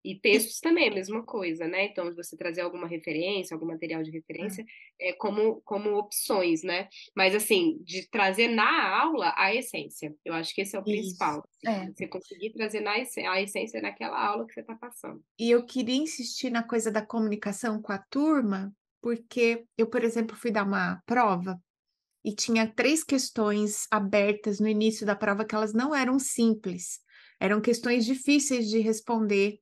[0.05, 1.87] E textos também, a mesma coisa, né?
[1.87, 4.62] Então, você trazer alguma referência, algum material de referência,
[5.01, 6.88] é, como, como opções, né?
[7.17, 10.14] Mas, assim, de trazer na aula a essência.
[10.23, 10.90] Eu acho que esse é o Isso.
[10.90, 11.49] principal.
[11.64, 11.90] É.
[11.90, 15.25] Você conseguir trazer na essência, a essência naquela aula que você está passando.
[15.38, 20.37] E eu queria insistir na coisa da comunicação com a turma, porque eu, por exemplo,
[20.37, 21.59] fui dar uma prova
[22.23, 27.01] e tinha três questões abertas no início da prova que elas não eram simples.
[27.40, 29.59] Eram questões difíceis de responder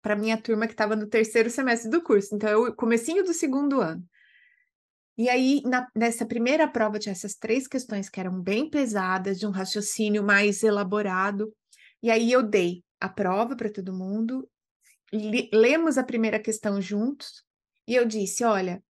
[0.00, 3.80] para minha turma que estava no terceiro semestre do curso, então eu comecinho do segundo
[3.80, 4.04] ano.
[5.18, 9.46] E aí, na, nessa primeira prova, tinha essas três questões que eram bem pesadas, de
[9.46, 11.52] um raciocínio mais elaborado.
[12.00, 14.48] E aí eu dei a prova para todo mundo,
[15.12, 17.42] li, lemos a primeira questão juntos,
[17.86, 18.80] e eu disse: olha,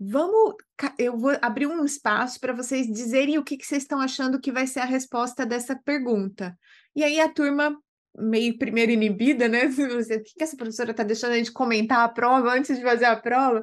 [0.00, 0.54] vamos.
[0.98, 4.50] Eu vou abrir um espaço para vocês dizerem o que, que vocês estão achando que
[4.50, 6.58] vai ser a resposta dessa pergunta.
[6.96, 7.78] E aí a turma
[8.16, 9.66] meio primeiro inibida, né?
[9.74, 13.06] O que, que essa professora está deixando a gente comentar a prova antes de fazer
[13.06, 13.62] a prova?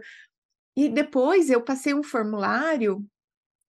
[0.75, 3.05] E depois eu passei um formulário,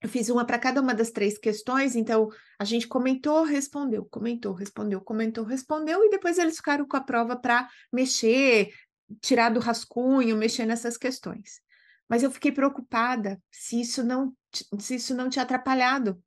[0.00, 4.52] eu fiz uma para cada uma das três questões, então a gente comentou, respondeu, comentou,
[4.52, 8.72] respondeu, comentou, respondeu, e depois eles ficaram com a prova para mexer,
[9.20, 11.60] tirar do rascunho, mexer nessas questões.
[12.08, 14.34] Mas eu fiquei preocupada se isso não,
[14.78, 16.22] se isso não tinha atrapalhado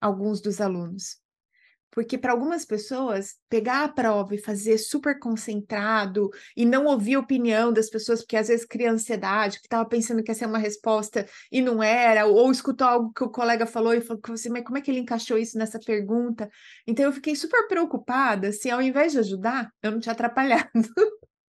[0.00, 1.21] alguns dos alunos
[1.92, 7.20] Porque para algumas pessoas, pegar a prova e fazer super concentrado e não ouvir a
[7.20, 10.58] opinião das pessoas, porque às vezes cria ansiedade, que estava pensando que ia ser uma
[10.58, 14.48] resposta e não era, ou escutou algo que o colega falou e falou que você,
[14.48, 16.48] mas como é que ele encaixou isso nessa pergunta?
[16.86, 20.70] Então eu fiquei super preocupada se ao invés de ajudar, eu não tinha atrapalhado.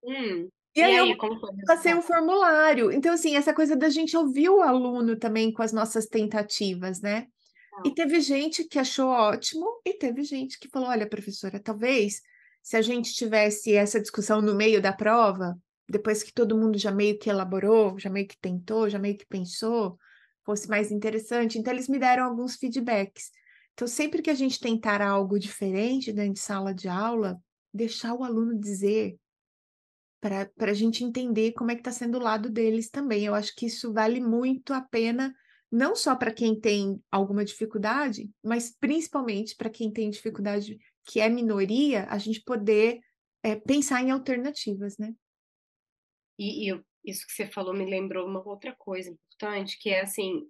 [0.03, 0.49] Hum.
[0.75, 1.17] E, E aí, aí, eu
[1.65, 2.91] passei um formulário.
[2.91, 7.27] Então, assim, essa coisa da gente ouvir o aluno também com as nossas tentativas, né?
[7.85, 12.21] E teve gente que achou ótimo, e teve gente que falou: olha, professora, talvez
[12.61, 15.57] se a gente tivesse essa discussão no meio da prova,
[15.89, 19.25] depois que todo mundo já meio que elaborou, já meio que tentou, já meio que
[19.25, 19.97] pensou,
[20.45, 21.57] fosse mais interessante.
[21.57, 23.31] Então, eles me deram alguns feedbacks.
[23.73, 27.37] Então, sempre que a gente tentar algo diferente dentro de sala de aula,
[27.73, 29.17] deixar o aluno dizer
[30.21, 33.25] para para a gente entender como é que está sendo o lado deles também.
[33.25, 35.35] Eu acho que isso vale muito a pena,
[35.73, 41.27] não só para quem tem alguma dificuldade, mas principalmente para quem tem dificuldade que é
[41.27, 42.99] minoria, a gente poder
[43.41, 45.15] é, pensar em alternativas, né?
[46.37, 50.47] E, e isso que você falou me lembrou uma outra coisa importante, que é assim,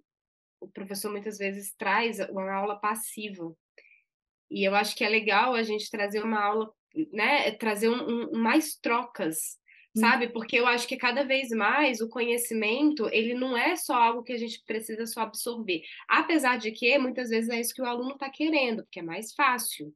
[0.60, 3.50] o professor muitas vezes traz uma aula passiva.
[4.50, 6.70] E eu acho que é legal a gente trazer uma aula,
[7.14, 7.50] né?
[7.52, 9.58] Trazer um, um- mais trocas.
[9.96, 10.28] Sabe?
[10.28, 14.32] Porque eu acho que cada vez mais o conhecimento, ele não é só algo que
[14.32, 15.82] a gente precisa só absorver.
[16.08, 19.32] Apesar de que muitas vezes é isso que o aluno está querendo, porque é mais
[19.34, 19.94] fácil.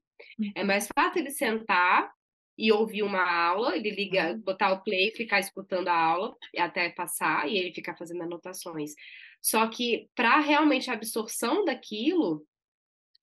[0.55, 2.11] É mais fácil ele sentar
[2.57, 7.49] e ouvir uma aula, ele liga, botar o play, ficar escutando a aula até passar
[7.49, 8.95] e ele ficar fazendo anotações.
[9.41, 12.45] Só que para realmente a absorção daquilo,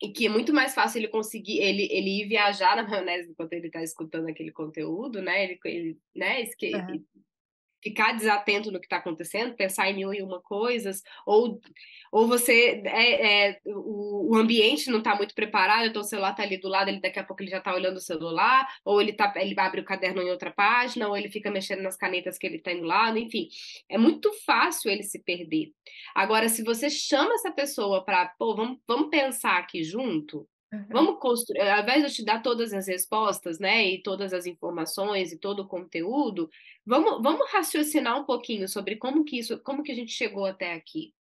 [0.02, 3.54] e que é muito mais fácil ele conseguir, ele, ele ir viajar na maionese enquanto
[3.54, 5.44] ele está escutando aquele conteúdo, né?
[5.44, 6.42] Ele, ele né?
[6.42, 6.86] Esque, É.
[7.86, 11.62] Ficar desatento no que está acontecendo, pensar em mil e uma coisas, ou,
[12.12, 16.42] ou você é, é, o, o ambiente não está muito preparado, então o celular está
[16.42, 19.14] ali do lado, ele daqui a pouco ele já está olhando o celular, ou ele,
[19.14, 22.48] tá, ele abre o caderno em outra página, ou ele fica mexendo nas canetas que
[22.48, 23.50] ele tem do lado, enfim,
[23.88, 25.72] é muito fácil ele se perder.
[26.16, 30.48] Agora, se você chama essa pessoa para, pô, vamos, vamos pensar aqui junto,
[30.92, 34.46] Vamos construir, ao invés de eu te dar todas as respostas, né, e todas as
[34.46, 36.50] informações e todo o conteúdo,
[36.86, 40.74] vamos, vamos raciocinar um pouquinho sobre como que isso, como que a gente chegou até
[40.74, 41.14] aqui,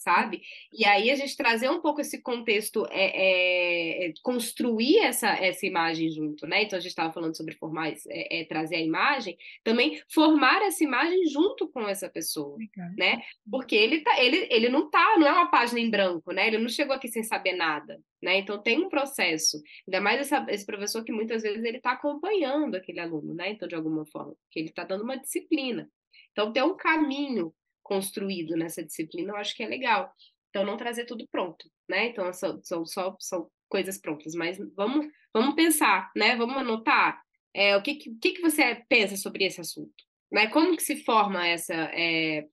[0.00, 0.40] sabe?
[0.72, 6.10] E aí a gente trazer um pouco esse contexto, é, é, construir essa, essa imagem
[6.10, 6.62] junto, né?
[6.62, 11.26] Então a gente estava falando sobre formar, é, trazer a imagem, também formar essa imagem
[11.26, 12.90] junto com essa pessoa, Legal.
[12.96, 13.22] né?
[13.48, 16.46] Porque ele tá, ele, ele não tá, não é uma página em branco, né?
[16.46, 18.38] Ele não chegou aqui sem saber nada, né?
[18.38, 19.60] Então tem um processo.
[19.86, 23.50] Ainda mais essa, esse professor que muitas vezes ele está acompanhando aquele aluno, né?
[23.50, 25.90] Então de alguma forma, que ele está dando uma disciplina.
[26.32, 27.52] Então tem um caminho
[27.90, 30.14] construído nessa disciplina, eu acho que é legal.
[30.48, 32.06] Então, não trazer tudo pronto, né?
[32.06, 36.36] Então, são, são só são coisas prontas, mas vamos, vamos pensar, né?
[36.36, 37.20] Vamos anotar
[37.52, 40.46] é, o que, que, que você pensa sobre esse assunto, né?
[40.46, 41.74] Como que se forma essa...
[41.74, 42.46] É,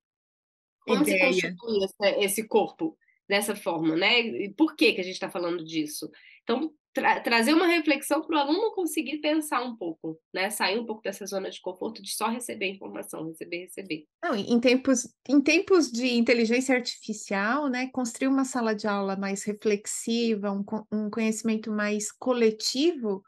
[0.80, 1.32] como Ideia.
[1.32, 2.97] se constitui essa, esse corpo
[3.28, 4.20] dessa forma, né?
[4.22, 6.10] E por que, que a gente está falando disso?
[6.44, 10.50] Então, tra trazer uma reflexão para o aluno conseguir pensar um pouco, né?
[10.50, 14.06] Sair um pouco dessa zona de conforto de só receber informação, receber, receber.
[14.24, 19.44] Não, em tempos, em tempos de inteligência artificial, né, construir uma sala de aula mais
[19.44, 23.22] reflexiva, um, um conhecimento mais coletivo,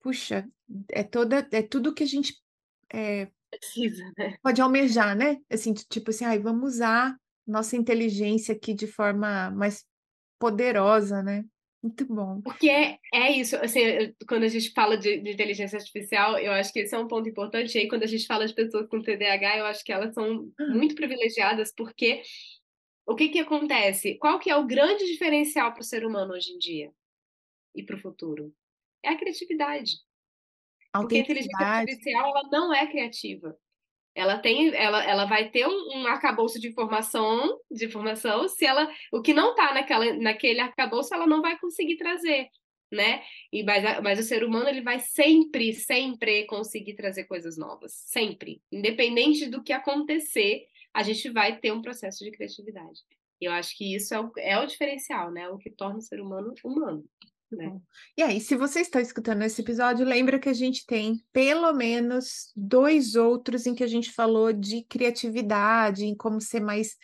[0.00, 0.46] puxa,
[0.90, 2.34] é toda, é tudo que a gente
[2.92, 4.36] é, precisa, né?
[4.42, 5.38] Pode almejar, né?
[5.50, 9.84] Assim, tipo assim, ai, vamos usar nossa inteligência aqui de forma mais
[10.38, 11.44] poderosa, né?
[11.82, 12.40] Muito bom.
[12.42, 13.80] Porque é, é isso, assim,
[14.28, 17.28] quando a gente fala de, de, inteligência artificial, eu acho que esse é um ponto
[17.28, 17.76] importante.
[17.76, 20.50] E aí, quando a gente fala de pessoas com TDAH, eu acho que elas são
[20.58, 22.22] muito privilegiadas, porque
[23.06, 24.16] o que que acontece?
[24.18, 26.90] Qual que é o grande diferencial para o ser humano hoje em dia
[27.74, 28.52] e para o futuro?
[29.04, 29.92] É a criatividade.
[30.92, 33.56] Porque a inteligência artificial ela não é criativa.
[34.16, 38.90] Ela tem, ela, ela vai ter um, um arcabouço de informação, de informação, se ela,
[39.12, 42.48] o que não está naquela, naquele arcabouço, ela não vai conseguir trazer,
[42.90, 43.22] né?
[43.52, 48.62] E mas, mas o ser humano ele vai sempre, sempre conseguir trazer coisas novas, sempre,
[48.72, 53.00] independente do que acontecer, a gente vai ter um processo de criatividade.
[53.38, 55.46] E eu acho que isso é o, é o diferencial, né?
[55.50, 57.04] O que torna o ser humano humano.
[57.56, 57.80] Né?
[58.16, 62.52] E aí, se você está escutando esse episódio, lembra que a gente tem pelo menos
[62.54, 66.96] dois outros em que a gente falou de criatividade, em como ser mais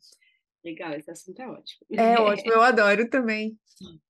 [0.64, 1.86] Legal, esse assunto é ótimo.
[1.90, 3.58] É ótimo, eu adoro também.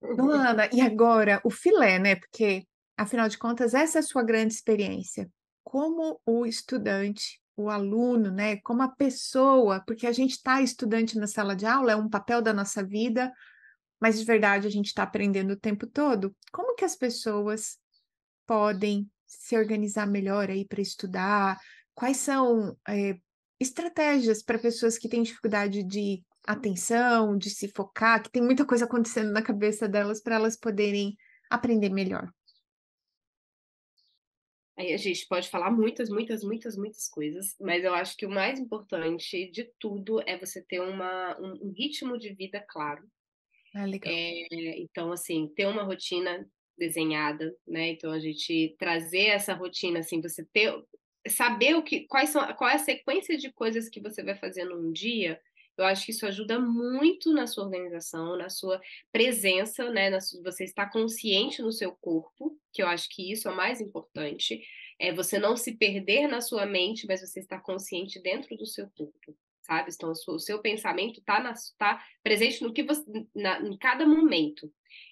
[0.03, 2.16] Luana, e agora o filé, né?
[2.16, 5.30] Porque, afinal de contas, essa é a sua grande experiência.
[5.64, 8.57] Como o estudante, o aluno, né?
[8.59, 12.42] Como a pessoa, porque a gente está estudante na sala de aula, é um papel
[12.42, 13.32] da nossa vida,
[14.00, 16.34] mas de verdade a gente está aprendendo o tempo todo.
[16.53, 17.78] Como que as pessoas
[18.46, 21.59] podem se organizar melhor aí para estudar?
[21.94, 23.16] Quais são é,
[23.59, 28.84] estratégias para pessoas que têm dificuldade de atenção, de se focar, que tem muita coisa
[28.84, 31.16] acontecendo na cabeça delas para elas poderem
[31.51, 32.28] aprender melhor?
[34.76, 38.30] Aí a gente pode falar muitas, muitas, muitas, muitas coisas, mas eu acho que o
[38.30, 43.03] mais importante de tudo é você ter uma, um, um ritmo de vida claro.
[43.74, 44.12] Ah, legal.
[44.12, 47.90] É, então, assim, ter uma rotina desenhada, né?
[47.90, 50.74] Então a gente trazer essa rotina, assim, você ter
[51.28, 54.64] saber o que, quais são, qual é a sequência de coisas que você vai fazer
[54.64, 55.40] num dia,
[55.77, 60.11] eu acho que isso ajuda muito na sua organização, na sua presença, né?
[60.11, 63.57] Na sua, você está consciente no seu corpo, que eu acho que isso é o
[63.57, 64.62] mais importante.
[64.99, 68.89] É você não se perder na sua mente, mas você estar consciente dentro do seu
[68.91, 69.91] corpo, sabe?
[69.93, 73.03] Então, o seu pensamento está tá presente no que você,
[73.35, 74.70] na, em cada momento.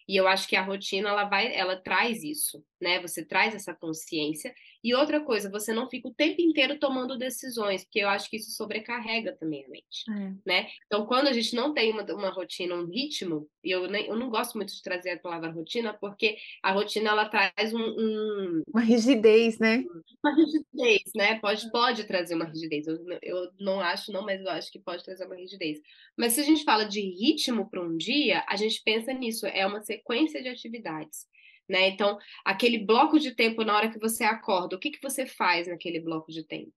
[0.09, 3.01] E eu acho que a rotina ela vai, ela traz isso, né?
[3.01, 4.53] Você traz essa consciência.
[4.83, 8.37] E outra coisa, você não fica o tempo inteiro tomando decisões, porque eu acho que
[8.37, 10.33] isso sobrecarrega também a mente, é.
[10.45, 10.69] né?
[10.87, 14.17] Então, quando a gente não tem uma, uma rotina, um ritmo, e eu, nem, eu
[14.17, 18.63] não gosto muito de trazer a palavra rotina, porque a rotina ela traz um, um
[18.73, 19.85] uma rigidez, né?
[20.25, 21.39] Uma rigidez, né?
[21.41, 22.87] Pode, pode trazer uma rigidez.
[22.87, 25.79] Eu, eu não acho, não, mas eu acho que pode trazer uma rigidez.
[26.17, 29.67] Mas se a gente fala de ritmo para um dia, a gente pensa nisso, é
[29.71, 31.27] uma sequência de atividades.
[31.69, 31.89] Né?
[31.89, 35.69] Então, aquele bloco de tempo na hora que você acorda, o que, que você faz
[35.69, 36.73] naquele bloco de tempo?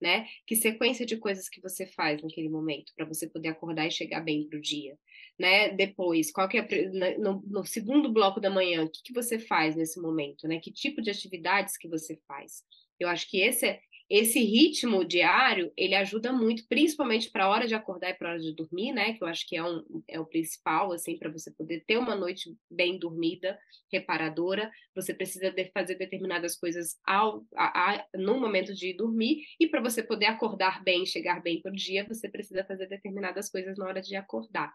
[0.00, 0.26] Né?
[0.46, 4.20] Que sequência de coisas que você faz naquele momento para você poder acordar e chegar
[4.20, 4.96] bem para o dia,
[5.36, 5.70] né?
[5.70, 9.74] Depois, qual que é no, no, segundo bloco da manhã, o que, que você faz
[9.74, 10.60] nesse momento, né?
[10.60, 12.62] Que tipo de atividades que você faz?
[12.98, 17.66] Eu acho que esse é, esse ritmo diário, ele ajuda muito, principalmente para a hora
[17.66, 19.12] de acordar e para a hora de dormir, né?
[19.12, 22.16] Que eu acho que é, um, é o principal, assim, para você poder ter uma
[22.16, 23.58] noite bem dormida,
[23.92, 24.70] reparadora.
[24.94, 29.82] Você precisa de fazer determinadas coisas ao, a, a, no momento de dormir, e para
[29.82, 33.86] você poder acordar bem, chegar bem para o dia, você precisa fazer determinadas coisas na
[33.86, 34.72] hora de acordar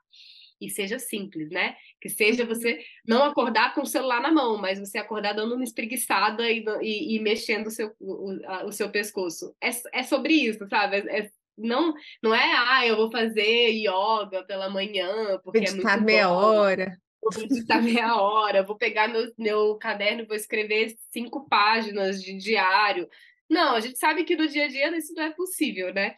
[0.59, 1.75] e seja simples, né?
[2.01, 5.63] Que seja você não acordar com o celular na mão, mas você acordar dando uma
[5.63, 8.33] espreguiçada e, e, e mexendo o seu, o,
[8.65, 9.55] o, seu pescoço.
[9.61, 10.97] É, é sobre isso, sabe?
[10.97, 15.95] É, é, não, não é, ah, eu vou fazer yoga pela manhã, porque Meditar é
[15.97, 16.33] muito meia bom.
[16.33, 16.97] hora.
[17.21, 22.35] Vou meditar meia hora, vou pegar meu, meu caderno e vou escrever cinco páginas de
[22.37, 23.07] diário.
[23.49, 26.15] Não, a gente sabe que no dia a dia isso não é possível, né?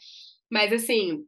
[0.50, 1.26] Mas assim,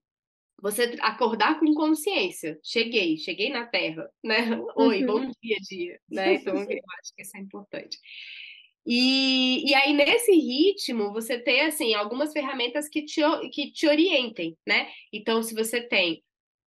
[0.62, 2.60] você acordar com consciência.
[2.64, 4.38] Cheguei, cheguei na Terra, né?
[4.76, 6.36] Oi, bom dia, dia, né?
[6.36, 6.62] Então, eu
[7.00, 7.98] acho que isso é importante.
[8.86, 14.58] E, e aí, nesse ritmo, você tem, assim, algumas ferramentas que te, que te orientem,
[14.66, 14.88] né?
[15.12, 16.24] Então, se você tem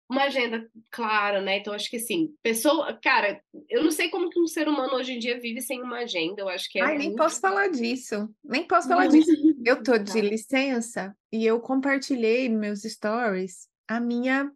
[0.09, 1.59] uma agenda clara, né?
[1.59, 5.13] Então, acho que assim, pessoa, cara, eu não sei como que um ser humano hoje
[5.13, 6.83] em dia vive sem uma agenda, eu acho que é.
[6.83, 7.09] Ai, muito...
[7.09, 9.31] nem posso falar disso, nem posso falar disso.
[9.65, 14.51] Eu tô de licença e eu compartilhei meus stories a minha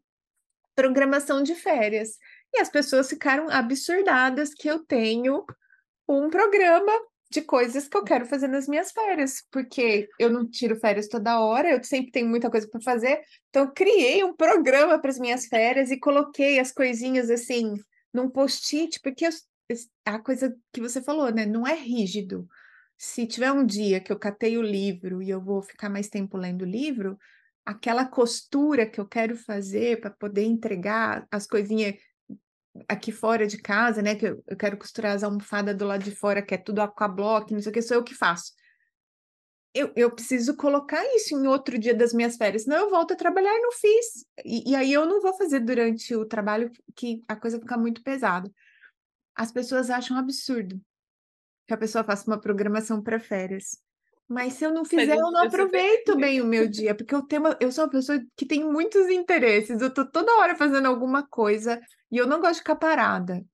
[0.75, 2.17] programação de férias.
[2.53, 5.45] E as pessoas ficaram absurdadas que eu tenho
[6.09, 6.93] um programa
[7.31, 11.39] de coisas que eu quero fazer nas minhas férias, porque eu não tiro férias toda
[11.39, 13.21] hora, eu sempre tenho muita coisa para fazer.
[13.49, 17.75] Então, eu criei um programa para as minhas férias e coloquei as coisinhas assim
[18.13, 19.31] num post-it, porque eu,
[20.05, 22.49] a coisa que você falou, né, não é rígido.
[22.99, 26.37] Se tiver um dia que eu catei o livro e eu vou ficar mais tempo
[26.37, 27.17] lendo o livro,
[27.65, 31.95] aquela costura que eu quero fazer para poder entregar as coisinhas
[32.89, 34.15] aqui fora de casa, né?
[34.15, 37.53] Que eu, eu, quero costurar as almofadas do lado de fora, que é tudo aquablock,
[37.53, 38.53] não sei o que, sou eu que faço.
[39.73, 43.17] Eu, eu preciso colocar isso em outro dia das minhas férias, senão eu volto a
[43.17, 44.25] trabalhar e não fiz.
[44.45, 48.03] E, e aí eu não vou fazer durante o trabalho que a coisa fica muito
[48.03, 48.51] pesada.
[49.35, 50.81] As pessoas acham absurdo
[51.69, 53.79] que a pessoa faça uma programação para férias.
[54.31, 57.43] Mas se eu não fizer, eu não aproveito bem o meu dia, porque eu tenho
[57.59, 61.81] eu sou uma pessoa que tem muitos interesses, eu tô toda hora fazendo alguma coisa
[62.13, 63.45] e eu não gosto de ficar parada.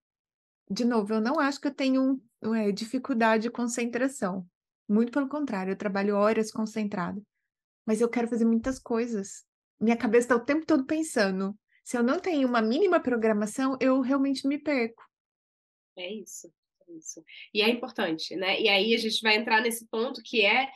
[0.71, 2.21] De novo, eu não acho que eu tenho
[2.55, 4.47] é, dificuldade de concentração.
[4.87, 7.23] Muito pelo contrário, eu trabalho horas concentrada.
[7.87, 9.47] Mas eu quero fazer muitas coisas.
[9.81, 11.57] Minha cabeça está o tempo todo pensando.
[11.83, 15.03] Se eu não tenho uma mínima programação, eu realmente me perco.
[15.97, 16.53] É isso.
[16.89, 17.23] Isso.
[17.53, 18.61] E é importante, né?
[18.61, 20.69] E aí a gente vai entrar nesse ponto que é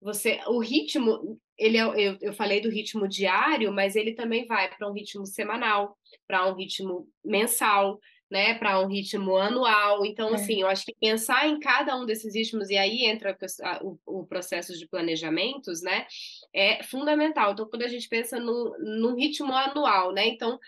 [0.00, 4.68] você, o ritmo, ele é, eu, eu falei do ritmo diário, mas ele também vai
[4.68, 5.96] para um ritmo semanal,
[6.26, 7.98] para um ritmo mensal,
[8.30, 10.04] né, para um ritmo anual.
[10.04, 10.34] Então, é.
[10.34, 13.36] assim, eu acho que pensar em cada um desses ritmos, e aí entra
[13.80, 16.06] o, o, processo de planejamentos, né,
[16.52, 17.52] é fundamental.
[17.52, 20.58] Então, quando a gente pensa no, no ritmo anual, né, então,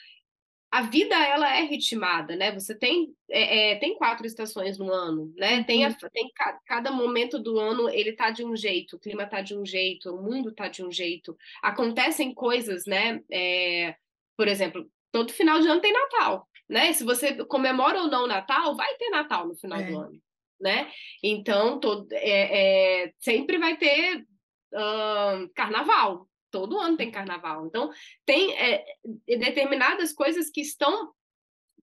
[0.71, 2.53] a vida ela é ritmada, né?
[2.53, 5.62] Você tem é, é, tem quatro estações no ano, né?
[5.64, 5.95] Tem, a, uhum.
[6.12, 9.57] tem ca, cada momento do ano ele tá de um jeito, o clima tá de
[9.57, 11.37] um jeito, o mundo tá de um jeito.
[11.62, 13.21] Acontecem coisas, né?
[13.31, 13.97] É,
[14.37, 16.93] por exemplo, todo final de ano tem Natal, né?
[16.93, 19.95] Se você comemora ou não Natal, vai ter Natal no final do é.
[19.95, 20.23] ano,
[20.61, 20.91] né?
[21.23, 24.27] Então todo, é, é, sempre vai ter
[24.75, 27.67] uh, Carnaval, todo ano tem carnaval.
[27.67, 27.91] Então,
[28.25, 28.83] tem é,
[29.27, 31.13] determinadas coisas que estão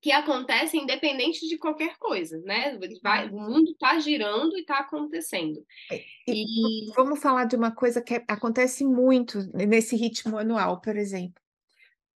[0.02, 2.78] que acontecem independente de qualquer coisa, né?
[3.02, 5.66] Vai, o mundo está girando e está acontecendo.
[5.90, 10.98] É, e, e, vamos falar de uma coisa que acontece muito nesse ritmo anual, por
[10.98, 11.42] exemplo.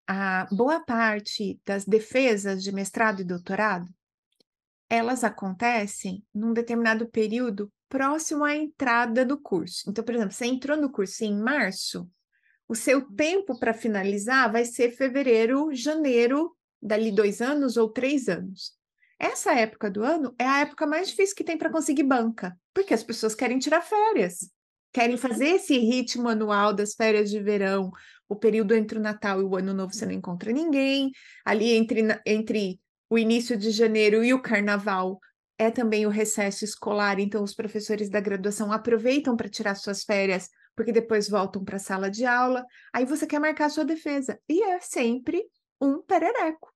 [0.05, 3.87] A boa parte das defesas de mestrado e doutorado,
[4.89, 9.89] elas acontecem num determinado período próximo à entrada do curso.
[9.89, 12.09] Então, por exemplo, você entrou no curso em março,
[12.67, 18.73] o seu tempo para finalizar vai ser fevereiro, janeiro, dali dois anos ou três anos.
[19.19, 22.93] Essa época do ano é a época mais difícil que tem para conseguir banca, porque
[22.93, 24.51] as pessoas querem tirar férias,
[24.93, 27.91] querem fazer esse ritmo anual das férias de verão,
[28.29, 31.11] o período entre o Natal e o Ano Novo você não encontra ninguém,
[31.45, 35.19] ali entre, entre o início de janeiro e o Carnaval
[35.57, 40.49] é também o recesso escolar, então os professores da graduação aproveitam para tirar suas férias
[40.77, 42.63] porque depois voltam para a sala de aula,
[42.93, 44.39] aí você quer marcar a sua defesa.
[44.47, 45.43] E é sempre
[45.81, 46.71] um perereco.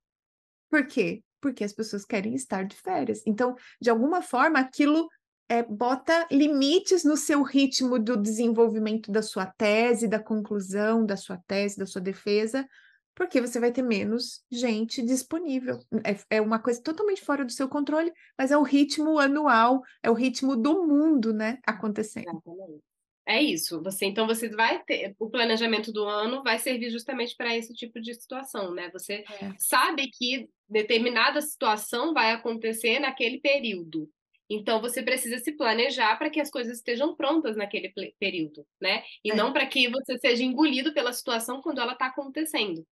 [0.72, 1.24] Por quê?
[1.40, 3.22] Porque as pessoas querem estar de férias.
[3.28, 5.08] Então, de alguma forma, aquilo
[5.48, 11.38] é, bota limites no seu ritmo do desenvolvimento da sua tese, da conclusão da sua
[11.46, 12.68] tese, da sua defesa,
[13.14, 15.80] porque você vai ter menos gente disponível.
[16.04, 20.10] É, é, uma coisa totalmente fora do seu controle, mas é o ritmo anual, é
[20.10, 22.30] o ritmo do mundo, né, acontecendo.
[22.30, 22.91] Exatamente.
[23.26, 23.82] É isso.
[23.84, 28.02] Você então você vai ter o planejamento do ano vai servir justamente para esse tipo
[28.02, 28.90] de situação, né?
[28.92, 29.54] Você é.
[29.58, 34.10] sabe que determinada situação vai acontecer naquele período.
[34.50, 39.04] Então você precisa se planejar para que as coisas estejam prontas naquele período, né?
[39.24, 39.36] E é.
[39.36, 42.86] não para que você seja engolido pela situação quando ela está acontecendo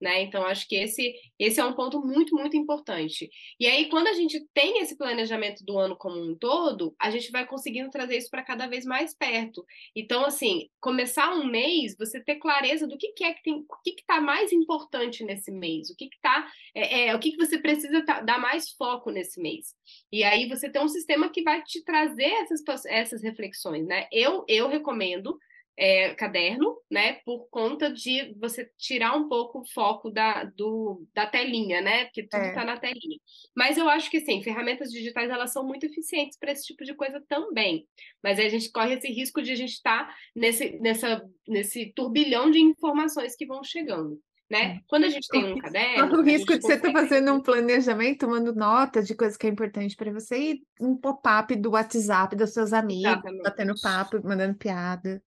[0.00, 0.22] né?
[0.22, 3.28] Então, acho que esse, esse é um ponto muito, muito importante.
[3.58, 7.30] E aí, quando a gente tem esse planejamento do ano como um todo, a gente
[7.30, 9.64] vai conseguindo trazer isso para cada vez mais perto.
[9.94, 13.82] Então, assim, começar um mês, você ter clareza do que, que é que tem, o
[13.84, 17.58] que está mais importante nesse mês, o que está, é, é, o que, que você
[17.58, 19.74] precisa tá, dar mais foco nesse mês.
[20.10, 24.06] E aí você tem um sistema que vai te trazer essas, essas reflexões, né?
[24.10, 25.38] Eu, eu recomendo
[25.80, 27.14] é, caderno, né?
[27.24, 32.04] Por conta de você tirar um pouco o foco da, do, da telinha, né?
[32.04, 32.64] Porque tudo está é.
[32.66, 33.18] na telinha.
[33.56, 36.94] Mas eu acho que sim, ferramentas digitais elas são muito eficientes para esse tipo de
[36.94, 37.88] coisa também.
[38.22, 41.90] Mas aí a gente corre esse risco de a gente estar tá nesse, nessa, nesse
[41.94, 44.20] turbilhão de informações que vão chegando.
[44.50, 44.62] Né?
[44.62, 44.80] É.
[44.86, 46.18] Quando a gente tem um caderno.
[46.18, 49.50] O risco de você estar tá fazendo um planejamento, tomando nota de coisas que é
[49.50, 55.22] importante para você e um pop-up do WhatsApp dos seus amigos, batendo papo, mandando piada.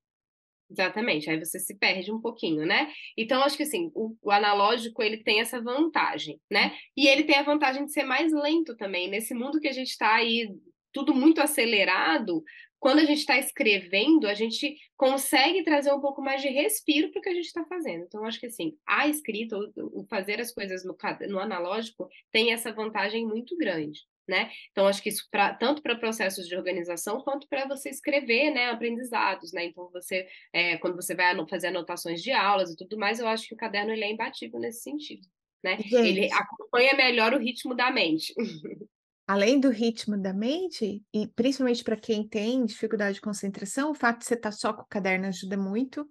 [0.73, 2.91] Exatamente, aí você se perde um pouquinho, né?
[3.15, 6.75] Então, acho que assim, o, o, analógico ele tem essa vantagem, né?
[6.97, 9.07] E ele tem a vantagem de ser mais lento também.
[9.07, 10.49] Nesse mundo que a gente está aí,
[10.91, 12.43] tudo muito acelerado,
[12.79, 17.19] quando a gente está escrevendo, a gente consegue trazer um pouco mais de respiro para
[17.19, 18.05] o que a gente está fazendo.
[18.05, 20.97] Então, acho que assim, a escrita, o, o fazer as coisas no,
[21.29, 24.49] no analógico, tem essa vantagem muito grande né?
[24.71, 28.69] Então, acho que isso pra, tanto para processos de organização quanto para você escrever, né,
[28.69, 29.65] aprendizados, né?
[29.65, 33.47] Então, você, é, quando você vai fazer anotações de aulas e tudo mais, eu acho
[33.47, 35.27] que o caderno ele é imbatível nesse sentido,
[35.63, 35.77] né?
[35.77, 35.95] Gente.
[35.95, 38.33] Ele acompanha melhor o ritmo da mente.
[39.25, 44.19] Além do ritmo da mente, e principalmente para quem tem dificuldade de concentração, o fato
[44.19, 46.05] de você estar tá só com o caderno ajuda muito.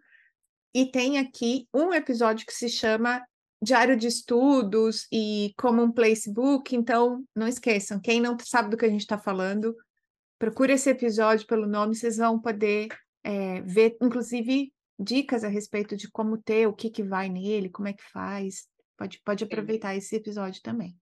[0.74, 3.22] E tem aqui um episódio que se chama
[3.62, 8.84] diário de estudos e como um placebook, então não esqueçam, quem não sabe do que
[8.84, 9.76] a gente está falando,
[10.38, 12.88] procure esse episódio pelo nome, vocês vão poder
[13.22, 17.86] é, ver, inclusive, dicas a respeito de como ter, o que, que vai nele, como
[17.86, 18.66] é que faz.
[18.98, 20.96] Pode, pode aproveitar esse episódio também.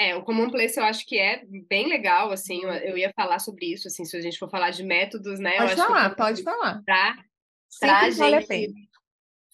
[0.00, 3.66] É, o Common Place eu acho que é bem legal, assim, eu, ia falar sobre
[3.66, 5.56] isso, assim, se a gente for falar de métodos, né?
[5.58, 6.82] Pode falar, pode falar.
[6.84, 7.16] Pra,
[7.80, 8.87] pra gente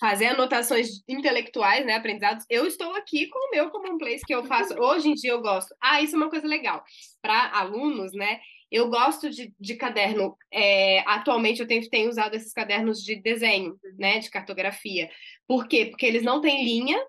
[0.05, 2.45] fazer anotações intelectuais, né, aprendizados.
[2.51, 4.79] Eu estou aqui com o meu commonplace que eu faço.
[4.79, 5.75] Hoje em dia eu gosto.
[5.81, 6.85] Ah, isso é uma coisa legal.
[7.23, 8.39] Para alunos, né,
[8.71, 10.37] Eu gosto de, de caderno.
[10.53, 14.19] É, atualmente eu tenho, tenho usado esses cadernos de desenho, né?
[14.19, 15.09] De cartografia.
[15.49, 15.87] Por quê?
[15.87, 17.03] Porque eles não têm linha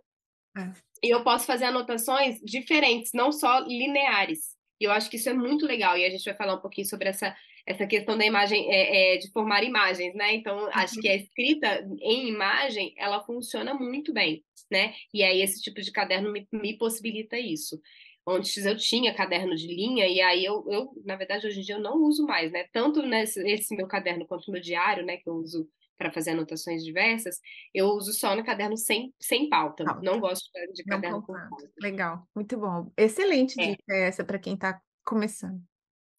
[1.03, 4.55] e eu posso fazer anotações diferentes, não só lineares.
[4.79, 5.97] E eu acho que isso é muito legal.
[5.97, 7.35] E a gente vai falar um pouquinho sobre essa,
[7.65, 10.35] essa questão da imagem, é, é, de formar imagens, né?
[10.35, 10.69] Então, uhum.
[10.73, 14.93] acho que a escrita em imagem, ela funciona muito bem, né?
[15.13, 17.81] E aí esse tipo de caderno me, me possibilita isso.
[18.27, 21.75] Antes eu tinha caderno de linha, e aí eu, eu, na verdade, hoje em dia
[21.75, 22.65] eu não uso mais, né?
[22.71, 25.17] Tanto nesse esse meu caderno quanto meu diário, né?
[25.17, 27.39] Que eu uso para fazer anotações diversas,
[27.73, 29.85] eu uso só no caderno sem, sem pauta.
[29.85, 30.01] pauta.
[30.01, 31.71] Não gosto de caderno com pauta.
[31.81, 32.91] Legal, muito bom.
[32.97, 33.71] Excelente é.
[33.71, 35.61] dica essa para quem está começando.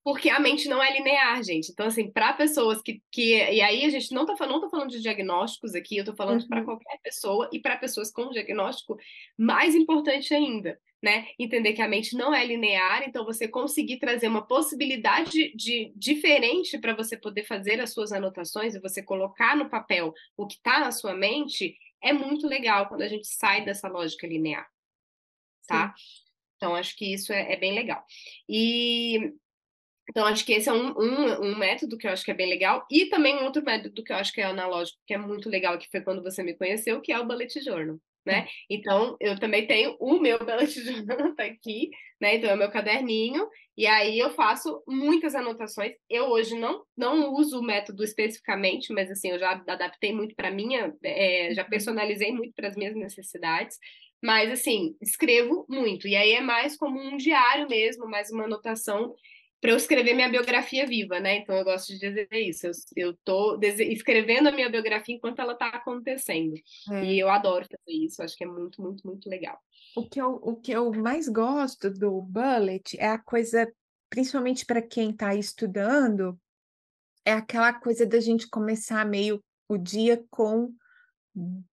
[0.07, 1.73] Porque a mente não é linear, gente.
[1.73, 3.33] Então, assim, para pessoas que, que.
[3.33, 6.43] E aí a gente não está não tá falando de diagnósticos aqui, eu estou falando
[6.43, 6.49] uhum.
[6.49, 8.97] para qualquer pessoa e para pessoas com diagnóstico,
[9.37, 11.29] mais importante ainda né?
[11.39, 16.79] Entender que a mente não é linear, então você conseguir trazer uma possibilidade de diferente
[16.79, 20.81] para você poder fazer as suas anotações e você colocar no papel o que está
[20.81, 24.67] na sua mente é muito legal quando a gente sai dessa lógica linear,
[25.69, 25.95] tá?
[25.97, 26.27] Sim.
[26.57, 28.03] Então acho que isso é, é, bem legal.
[28.49, 29.35] E
[30.09, 32.49] então acho que esse é um, um, um método que eu acho que é bem
[32.49, 35.49] legal e também um outro método que eu acho que é analógico que é muito
[35.49, 38.49] legal que foi quando você me conheceu que é o bullet journal né?
[38.69, 41.91] Então, eu também tenho o meu bullet journal tá aqui,
[42.21, 42.35] né?
[42.35, 45.93] Então, é o meu caderninho, e aí eu faço muitas anotações.
[46.11, 50.51] Eu hoje não, não uso o método especificamente, mas assim, eu já adaptei muito para
[50.51, 51.71] minha, é, já uhum.
[51.71, 53.79] personalizei muito para as minhas necessidades.
[54.23, 56.09] Mas assim, escrevo muito.
[56.09, 59.15] E aí é mais como um diário mesmo, mais uma anotação
[59.61, 61.39] para eu escrever minha biografia viva, né?
[61.39, 62.67] Então eu gosto de dizer isso.
[62.95, 66.55] Eu estou escrevendo a minha biografia enquanto ela está acontecendo.
[66.91, 67.05] É.
[67.05, 68.23] E eu adoro fazer isso.
[68.23, 69.59] Acho que é muito, muito, muito legal.
[69.97, 73.71] O que eu, o que eu mais gosto do bullet é a coisa,
[74.11, 76.39] principalmente para quem está estudando,
[77.25, 80.73] é aquela coisa da gente começar meio o dia com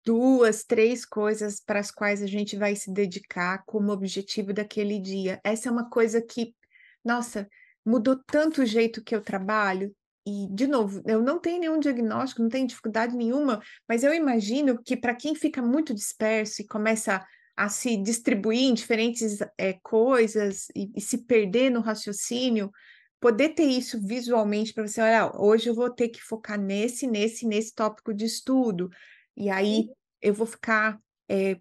[0.04, 5.40] duas, três coisas para as quais a gente vai se dedicar como objetivo daquele dia.
[5.44, 6.56] Essa é uma coisa que,
[7.04, 7.48] nossa,
[7.86, 9.94] mudou tanto o jeito que eu trabalho.
[10.26, 13.60] E, de novo, eu não tenho nenhum diagnóstico, não tenho dificuldade nenhuma,
[13.90, 17.26] mas eu imagino que para quem fica muito disperso e começa
[17.56, 22.72] a se distribuir em diferentes é, coisas e, e, se perder no raciocínio,
[23.20, 27.46] poder ter isso visualmente para você, olha, hoje eu vou ter que focar nesse, nesse,
[27.46, 28.90] nesse tópico de estudo,
[29.36, 29.90] e aí
[30.22, 31.60] eu vou ficar é,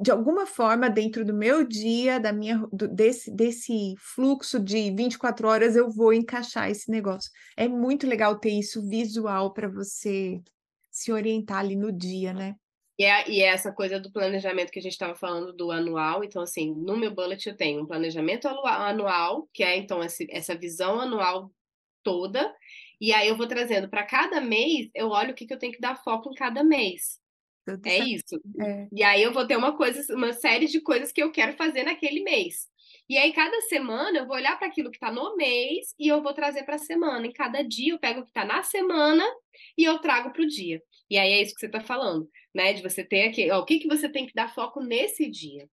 [0.00, 5.48] de alguma forma, dentro do meu dia, da minha, do, desse, desse fluxo de 24
[5.48, 7.30] horas, eu vou encaixar esse negócio.
[7.56, 10.40] É muito legal ter isso visual para você
[10.90, 12.54] se orientar ali no dia, né?
[12.96, 16.22] E é, e é essa coisa do planejamento que a gente estava falando do anual.
[16.22, 20.54] Então, assim, no meu bullet eu tenho um planejamento anual, que é então esse, essa
[20.54, 21.50] visão anual
[22.04, 22.54] toda.
[23.00, 25.72] E aí eu vou trazendo para cada mês, eu olho o que, que eu tenho
[25.72, 27.18] que dar foco em cada mês.
[27.64, 28.40] Tudo é isso.
[28.60, 28.88] É.
[28.92, 31.84] E aí eu vou ter uma coisa, uma série de coisas que eu quero fazer
[31.84, 32.68] naquele mês.
[33.08, 36.22] E aí, cada semana, eu vou olhar para aquilo que está no mês e eu
[36.22, 37.26] vou trazer para a semana.
[37.26, 39.24] Em cada dia, eu pego o que está na semana
[39.76, 40.82] e eu trago para o dia.
[41.10, 42.72] E aí é isso que você está falando, né?
[42.72, 45.68] De você ter aqui, ó, o que, que você tem que dar foco nesse dia.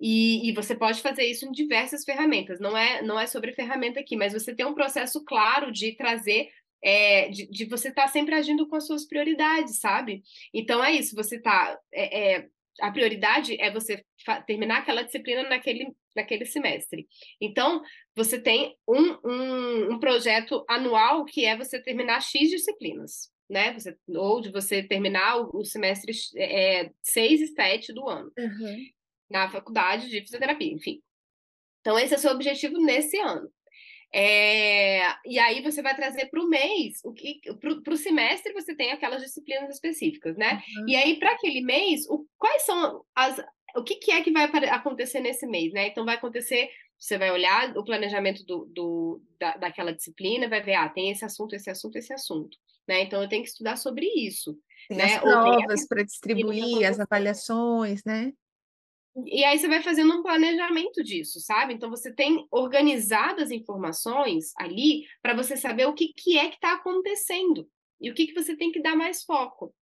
[0.00, 2.58] E, e, você pode fazer isso em diversas ferramentas.
[2.58, 6.48] Não é, não é sobre ferramenta aqui, mas você tem um processo claro de trazer
[6.82, 10.22] é, de, de, você estar tá sempre agindo com as suas prioridades, sabe?
[10.52, 11.78] Então é isso, você tá.
[11.92, 12.48] É, é,
[12.80, 14.04] a prioridade é você
[14.46, 17.06] terminar aquela disciplina naquele, naquele semestre.
[17.40, 17.82] Então,
[18.14, 23.30] você tem um, um, um projeto anual que é você terminar X disciplinas.
[23.48, 23.74] Né?
[23.74, 28.86] Você, ou de você terminar o, o semestre 6 é, e 7 do ano, uhum.
[29.28, 31.02] na faculdade de fisioterapia, enfim.
[31.80, 33.52] Então, esse é o seu objetivo nesse ano.
[34.14, 38.74] É, e aí você vai trazer para o mês, o que para o semestre você
[38.74, 40.62] tem aquelas disciplinas específicas, né?
[40.76, 40.88] Uhum.
[40.88, 43.42] E aí, para aquele mês, o, quais são as.
[43.74, 45.86] O que, que é que vai acontecer nesse mês, né?
[45.86, 50.74] Então vai acontecer, você vai olhar o planejamento do, do da, daquela disciplina, vai ver,
[50.74, 52.58] ah, tem esse assunto, esse assunto, esse assunto.
[52.86, 53.02] Né?
[53.02, 54.58] Então eu tenho que estudar sobre isso.
[54.88, 55.14] Tem né?
[55.14, 58.32] as provas para distribuir, as avaliações, né?
[59.26, 61.74] E aí você vai fazendo um planejamento disso, sabe?
[61.74, 66.54] Então você tem organizado as informações ali para você saber o que, que é que
[66.54, 67.68] está acontecendo
[68.02, 69.72] e o que, que você tem que dar mais foco.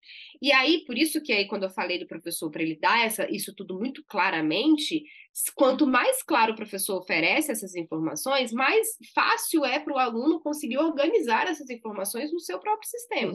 [0.43, 3.27] E aí, por isso que aí, quando eu falei do professor para ele dar essa,
[3.31, 5.03] isso tudo muito claramente,
[5.55, 10.77] quanto mais claro o professor oferece essas informações, mais fácil é para o aluno conseguir
[10.77, 13.33] organizar essas informações no seu próprio sistema.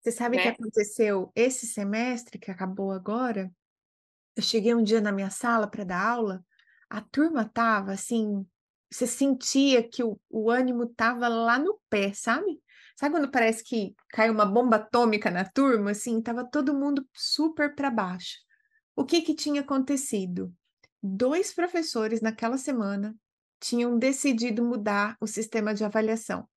[0.00, 0.42] Você sabe o né?
[0.42, 3.50] que aconteceu esse semestre que acabou agora?
[4.38, 6.44] Eu cheguei um dia na minha sala para dar aula,
[6.88, 8.46] a turma tava assim,
[8.88, 12.62] você sentia que o, o ânimo estava lá no pé, sabe?
[12.94, 15.90] Sabe quando parece que cai uma bomba atômica na turma?
[15.90, 18.36] Assim, tava todo mundo super para baixo.
[18.94, 20.54] O que que tinha acontecido?
[21.02, 23.16] Dois professores naquela semana
[23.58, 26.48] tinham decidido mudar o sistema de avaliação.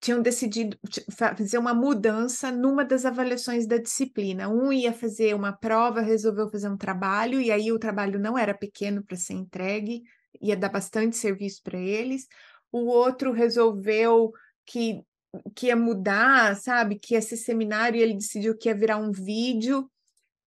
[0.00, 0.78] Tinham decidido
[1.10, 4.48] fazer uma mudança numa das avaliações da disciplina.
[4.48, 8.54] Um ia fazer uma prova, resolveu fazer um trabalho, e aí o trabalho não era
[8.54, 10.02] pequeno para ser entregue,
[10.40, 12.28] ia dar bastante serviço para eles
[12.72, 14.32] o outro resolveu
[14.66, 15.02] que,
[15.54, 16.98] que ia mudar, sabe?
[16.98, 19.90] Que ia ser seminário e ele decidiu que ia virar um vídeo.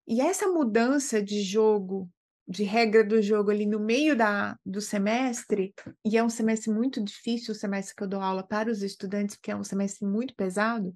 [0.07, 2.09] E essa mudança de jogo,
[2.51, 5.73] de regra do jogo ali no meio da, do semestre,
[6.05, 9.37] e é um semestre muito difícil, o semestre que eu dou aula para os estudantes,
[9.37, 10.93] porque é um semestre muito pesado,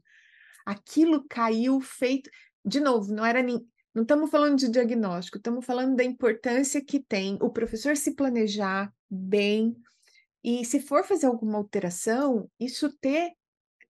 [0.66, 2.30] aquilo caiu feito.
[2.64, 3.66] De novo, não era nem.
[3.94, 8.92] Não estamos falando de diagnóstico, estamos falando da importância que tem o professor se planejar
[9.10, 9.74] bem,
[10.44, 13.32] e se for fazer alguma alteração, isso ter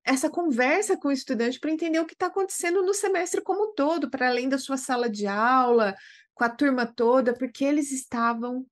[0.05, 3.73] essa conversa com o estudante para entender o que está acontecendo no semestre como um
[3.73, 5.95] todo, para além da sua sala de aula,
[6.35, 8.67] com a turma toda, porque eles estavam,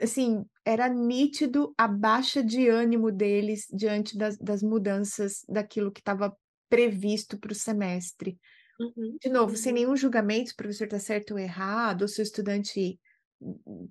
[0.00, 6.34] assim, era nítido a baixa de ânimo deles diante das, das mudanças daquilo que estava
[6.68, 8.38] previsto para o semestre.
[8.80, 9.56] Uhum, de novo, uhum.
[9.56, 12.98] sem nenhum julgamento, se o professor está certo ou errado, ou se o estudante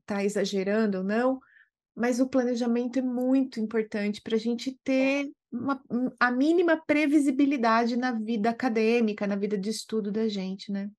[0.01, 1.39] está exagerando ou não,
[1.95, 4.74] mas o planejamento é muito importante para a gente é.
[4.84, 5.82] ter uma,
[6.20, 10.89] a mínima previsibilidade na vida acadêmica, na vida de estudo da gente, né?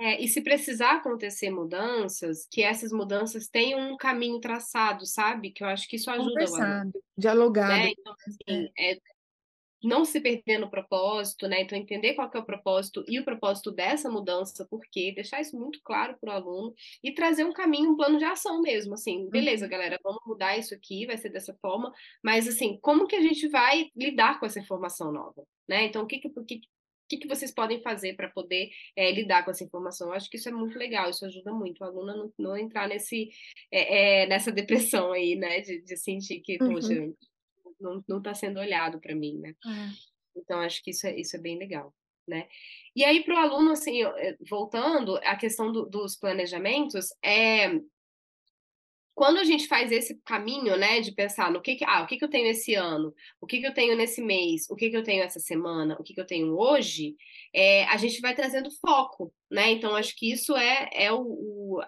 [0.00, 5.50] É, e se precisar acontecer mudanças, que essas mudanças tenham um caminho traçado, sabe?
[5.50, 7.72] Que eu acho que isso ajuda Conversado, dialogado.
[7.72, 7.90] Né?
[7.90, 8.98] Então, assim, é,
[9.82, 11.60] não se perder no propósito, né?
[11.60, 15.58] Então, entender qual é o propósito e o propósito dessa mudança, por quê, deixar isso
[15.58, 19.28] muito claro para o aluno e trazer um caminho, um plano de ação mesmo, assim,
[19.28, 19.70] beleza, uhum.
[19.70, 21.92] galera, vamos mudar isso aqui, vai ser dessa forma,
[22.22, 25.84] mas, assim, como que a gente vai lidar com essa informação nova, né?
[25.84, 26.44] Então, o que que, o
[27.10, 30.08] que, que, vocês podem fazer para poder é, lidar com essa informação?
[30.08, 32.56] Eu acho que isso é muito legal, isso ajuda muito o aluno a não, não
[32.56, 33.30] entrar nesse,
[33.70, 35.60] é, é, nessa depressão aí, né?
[35.60, 36.74] De, de sentir que, uhum.
[36.74, 37.12] poxa,
[37.80, 39.54] não está sendo olhado para mim, né?
[39.66, 40.10] É.
[40.36, 41.92] Então, acho que isso é, isso é bem legal,
[42.28, 42.46] né?
[42.94, 44.02] E aí, para o aluno, assim,
[44.48, 47.80] voltando, a questão do, dos planejamentos, é
[49.20, 52.16] quando a gente faz esse caminho, né, de pensar no que, que ah, o que,
[52.16, 54.96] que eu tenho esse ano, o que, que eu tenho nesse mês, o que, que
[54.96, 57.14] eu tenho essa semana, o que, que eu tenho hoje,
[57.54, 59.72] é, a gente vai trazendo foco, né?
[59.72, 61.82] Então, acho que isso é, é o, o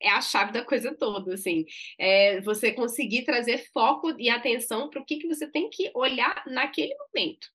[0.00, 1.66] é a chave da coisa toda, assim.
[1.98, 6.44] É você conseguir trazer foco e atenção para o que, que você tem que olhar
[6.46, 7.46] naquele momento.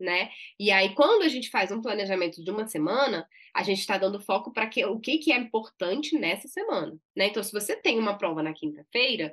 [0.00, 0.30] Né?
[0.58, 4.18] E aí, quando a gente faz um planejamento de uma semana, a gente está dando
[4.18, 6.98] foco para que, o que, que é importante nessa semana.
[7.14, 7.26] Né?
[7.26, 9.30] Então, se você tem uma prova na quinta-feira,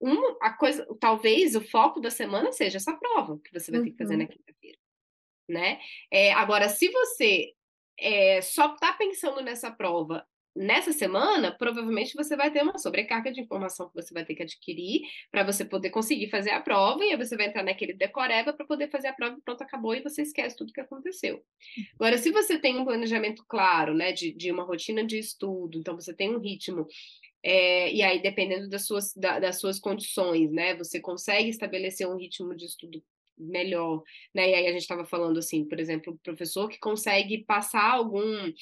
[0.00, 3.90] um, a coisa, talvez o foco da semana seja essa prova que você vai ter
[3.90, 4.30] que fazer na uhum.
[4.30, 4.78] quinta-feira.
[5.46, 5.78] Né?
[6.10, 7.52] É, agora, se você
[7.98, 10.26] é, só está pensando nessa prova
[10.58, 14.42] nessa semana, provavelmente você vai ter uma sobrecarga de informação que você vai ter que
[14.42, 18.52] adquirir para você poder conseguir fazer a prova, e aí você vai entrar naquele decoreba
[18.52, 21.42] para poder fazer a prova e pronto, acabou, e você esquece tudo que aconteceu.
[21.94, 25.94] Agora, se você tem um planejamento claro, né, de, de uma rotina de estudo, então
[25.94, 26.86] você tem um ritmo
[27.42, 32.16] é, e aí, dependendo das suas, da, das suas condições, né, você consegue estabelecer um
[32.16, 33.02] ritmo de estudo
[33.38, 34.02] melhor,
[34.34, 34.50] né?
[34.50, 38.52] E aí a gente estava falando assim, por exemplo, o professor que consegue passar algum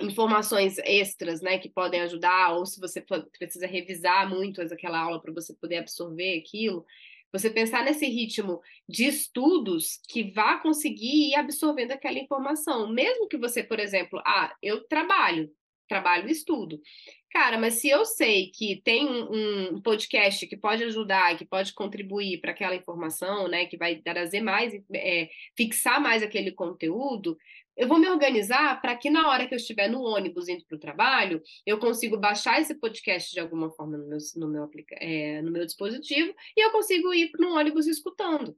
[0.00, 3.04] informações extras, né, que podem ajudar, ou se você
[3.38, 6.84] precisa revisar muito aquela aula para você poder absorver aquilo,
[7.32, 13.36] você pensar nesse ritmo de estudos que vá conseguir ir absorvendo aquela informação, mesmo que
[13.36, 15.50] você, por exemplo, ah, eu trabalho,
[15.88, 16.80] trabalho e estudo.
[17.30, 22.40] Cara, mas se eu sei que tem um, podcast que pode ajudar, que pode contribuir
[22.40, 27.36] para aquela informação, né, que vai trazer mais, é, fixar mais aquele conteúdo,
[27.78, 30.76] eu vou me organizar para que na hora que eu estiver no ônibus indo para
[30.76, 35.40] o trabalho, eu consigo baixar esse podcast de alguma forma no meu, no meu, é,
[35.40, 38.56] no meu dispositivo e eu consigo ir no ônibus escutando.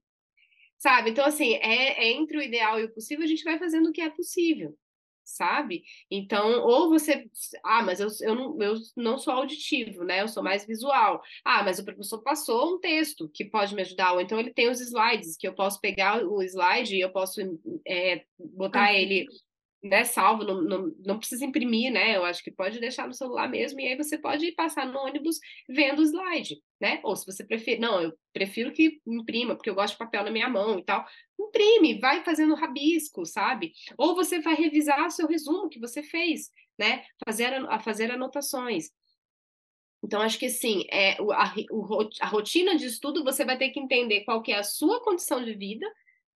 [0.79, 1.11] Sabe?
[1.11, 3.93] Então, assim, é, é entre o ideal e o possível, a gente vai fazendo o
[3.93, 4.75] que é possível
[5.37, 5.83] sabe?
[6.11, 7.29] Então, ou você,
[7.65, 10.23] ah, mas eu, eu, não, eu não sou auditivo, né?
[10.23, 11.23] Eu sou mais visual.
[11.45, 14.69] Ah, mas o professor passou um texto que pode me ajudar, ou então ele tem
[14.69, 17.41] os slides, que eu posso pegar o slide e eu posso
[17.87, 19.27] é, botar ele
[19.83, 22.17] né, salvo, não, não, não, precisa imprimir, né?
[22.17, 25.39] Eu acho que pode deixar no celular mesmo, e aí você pode passar no ônibus
[25.69, 27.01] vendo o slide, né?
[27.03, 30.31] Ou se você prefere, não, eu prefiro que imprima, porque eu gosto de papel na
[30.31, 31.05] minha mão e tal.
[31.39, 33.73] Imprime, vai fazendo rabisco, sabe?
[33.99, 37.05] Ou você vai revisar seu resumo que você fez, né?
[37.25, 38.91] Fazer, a fazer anotações.
[40.03, 41.55] Então, acho que sim, é, a,
[42.23, 45.45] a rotina de estudo você vai ter que entender qual que é a sua condição
[45.45, 45.87] de vida,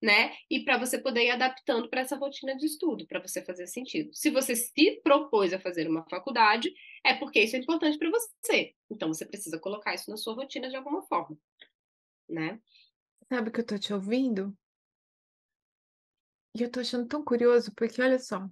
[0.05, 0.35] né?
[0.51, 4.13] E para você poder ir adaptando para essa rotina de estudo, para você fazer sentido.
[4.13, 6.71] Se você se propôs a fazer uma faculdade,
[7.03, 8.75] é porque isso é importante para você.
[8.91, 11.39] Então, você precisa colocar isso na sua rotina de alguma forma,
[12.29, 12.61] né?
[13.31, 14.55] Sabe que eu tô te ouvindo?
[16.55, 18.47] E eu tô achando tão curioso, porque olha só,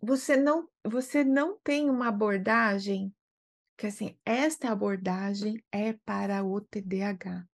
[0.00, 3.12] você não você não tem uma abordagem
[3.76, 7.48] que, assim, esta abordagem é para o TDAH,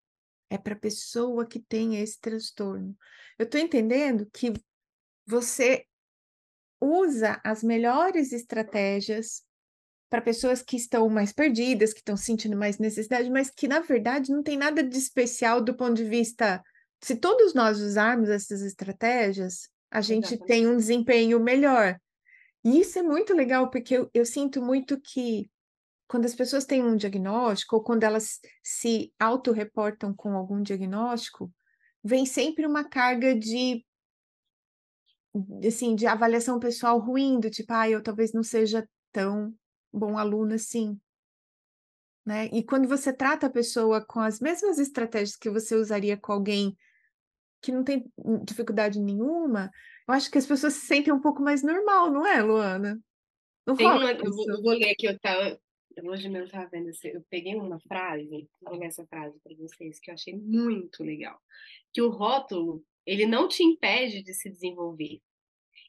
[0.55, 2.96] é para a pessoa que tem esse transtorno.
[3.38, 4.52] Eu estou entendendo que
[5.26, 5.84] você
[6.80, 9.42] usa as melhores estratégias
[10.11, 14.30] para pessoas que estão mais perdidas, que estão sentindo mais necessidade, mas que, na verdade,
[14.30, 16.62] não tem nada de especial do ponto de vista
[17.05, 20.46] se todos nós usarmos essas estratégias, a gente Exatamente.
[20.46, 22.00] tem um desempenho melhor.
[22.64, 25.50] E isso é muito legal, porque eu, eu sinto muito que
[26.07, 31.52] quando as pessoas têm um diagnóstico, ou quando elas se autorreportam com algum diagnóstico,
[32.02, 33.84] vem sempre uma carga de
[35.66, 39.52] assim, de avaliação pessoal ruim, do tipo, ah, eu talvez não seja tão
[39.92, 40.98] bom aluno assim.
[42.24, 42.46] Né?
[42.52, 46.76] E quando você trata a pessoa com as mesmas estratégias que você usaria com alguém
[47.61, 48.11] que não tem
[48.44, 49.70] dificuldade nenhuma,
[50.07, 52.98] eu acho que as pessoas se sentem um pouco mais normal, não é, Luana?
[53.66, 55.59] Não tem uma, eu, vou, eu vou ler aqui, eu tava,
[56.03, 60.11] hoje mesmo estava vendo, eu peguei uma frase, vou ler essa frase para vocês, que
[60.11, 61.38] eu achei muito legal.
[61.92, 65.20] Que o rótulo, ele não te impede de se desenvolver.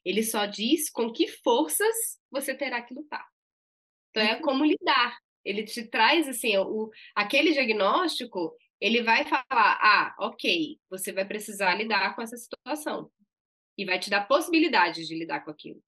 [0.04, 3.26] Ele só diz com que forças você terá que lutar.
[4.12, 4.42] Então é uhum.
[4.42, 5.18] como lidar.
[5.44, 9.46] Ele te traz assim, o, aquele diagnóstico, ele vai falar:
[9.82, 13.12] ah, ok, você vai precisar lidar com essa situação.
[13.78, 15.84] E vai te dar possibilidades de lidar com aquilo.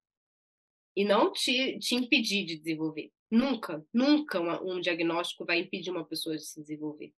[0.96, 3.12] E não te, te impedir de desenvolver.
[3.30, 7.14] Nunca, nunca uma, um diagnóstico vai impedir uma pessoa de se desenvolver.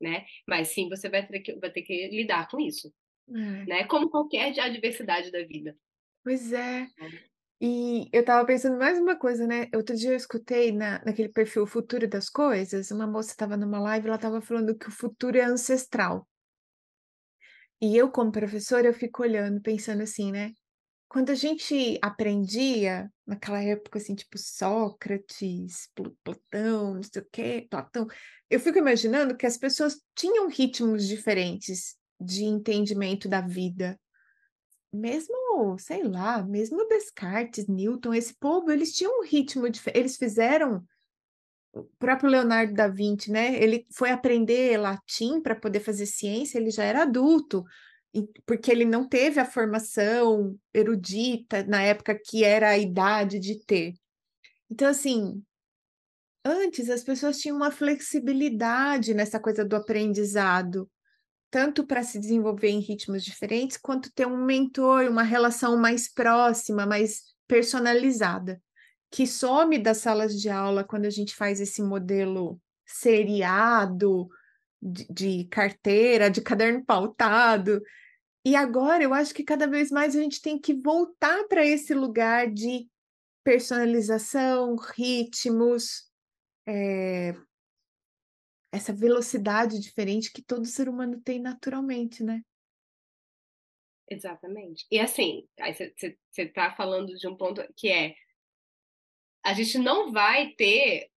[0.00, 0.24] Né?
[0.46, 2.92] Mas sim, você vai ter que, vai ter que lidar com isso.
[3.28, 3.64] É.
[3.64, 3.84] Né?
[3.84, 5.76] Como qualquer adversidade da vida.
[6.22, 6.82] Pois é.
[6.82, 7.34] é.
[7.60, 9.68] E eu estava pensando mais uma coisa, né?
[9.74, 14.06] Outro dia eu escutei na, naquele perfil Futuro das Coisas, uma moça estava numa live,
[14.06, 16.28] ela estava falando que o futuro é ancestral.
[17.80, 20.52] E eu, como professora, eu fico olhando, pensando assim, né?
[21.14, 25.88] Quando a gente aprendia, naquela época, assim, tipo Sócrates,
[26.24, 28.08] Platão, não sei o quê, Platão,
[28.50, 33.96] eu fico imaginando que as pessoas tinham ritmos diferentes de entendimento da vida
[34.92, 40.84] mesmo, sei lá, mesmo Descartes, Newton, esse povo, eles tinham um ritmo diferente, eles fizeram
[41.72, 43.54] o próprio Leonardo da Vinci, né?
[43.62, 47.64] Ele foi aprender latim para poder fazer ciência, ele já era adulto,
[48.46, 53.94] porque ele não teve a formação erudita na época que era a idade de ter.
[54.70, 55.42] Então, assim,
[56.44, 60.88] antes as pessoas tinham uma flexibilidade nessa coisa do aprendizado
[61.54, 66.84] tanto para se desenvolver em ritmos diferentes, quanto ter um mentor, uma relação mais próxima,
[66.84, 68.60] mais personalizada,
[69.08, 74.28] que some das salas de aula quando a gente faz esse modelo seriado,
[74.82, 77.80] de, de carteira, de caderno pautado.
[78.44, 81.94] E agora eu acho que cada vez mais a gente tem que voltar para esse
[81.94, 82.86] lugar de
[83.42, 86.10] personalização, ritmos,
[86.66, 87.32] é,
[88.72, 92.42] essa velocidade diferente que todo ser humano tem naturalmente, né?
[94.10, 94.86] Exatamente.
[94.90, 98.14] E assim, você está falando de um ponto que é
[99.42, 101.10] a gente não vai ter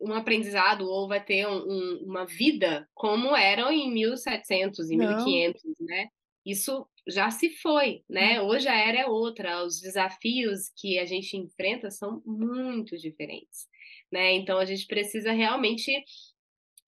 [0.00, 5.62] um aprendizado ou vai ter um, um, uma vida como eram em 1700 e 1500,
[5.80, 6.08] né?
[6.44, 8.40] Isso já se foi, né?
[8.40, 8.46] Hum.
[8.46, 13.66] Hoje a era é outra, os desafios que a gente enfrenta são muito diferentes,
[14.10, 14.32] né?
[14.32, 15.92] Então a gente precisa realmente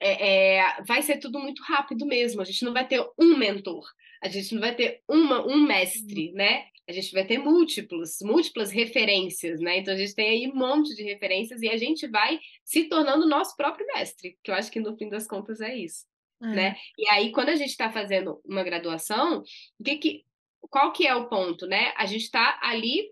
[0.01, 2.41] é, é, vai ser tudo muito rápido mesmo.
[2.41, 3.85] A gente não vai ter um mentor,
[4.23, 6.35] a gente não vai ter uma, um mestre, uhum.
[6.35, 6.67] né?
[6.87, 9.79] A gente vai ter múltiplos, múltiplas referências, né?
[9.79, 13.27] Então a gente tem aí um monte de referências e a gente vai se tornando
[13.27, 16.05] nosso próprio mestre, que eu acho que no fim das contas é isso,
[16.45, 16.55] é.
[16.55, 16.77] né?
[16.99, 19.43] E aí quando a gente está fazendo uma graduação,
[19.79, 20.25] o que que,
[20.71, 21.93] qual que é o ponto, né?
[21.97, 23.11] A gente está ali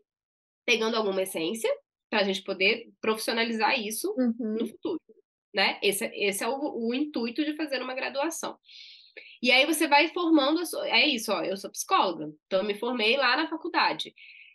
[0.64, 1.70] pegando alguma essência
[2.10, 4.56] para a gente poder profissionalizar isso uhum.
[4.58, 5.00] no futuro
[5.54, 5.78] né?
[5.82, 8.56] Esse, esse é o, o intuito de fazer uma graduação.
[9.42, 12.74] E aí você vai formando, sua, é isso, ó, eu sou psicóloga, então eu me
[12.74, 14.14] formei lá na faculdade.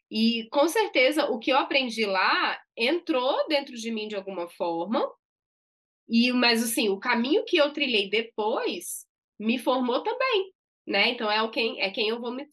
[0.09, 5.05] E com certeza o que eu aprendi lá entrou dentro de mim de alguma forma.
[6.09, 9.05] E mas assim, o caminho que eu trilhei depois
[9.39, 10.53] me formou também,
[10.85, 11.09] né?
[11.09, 12.47] Então é o quem é quem eu vou me,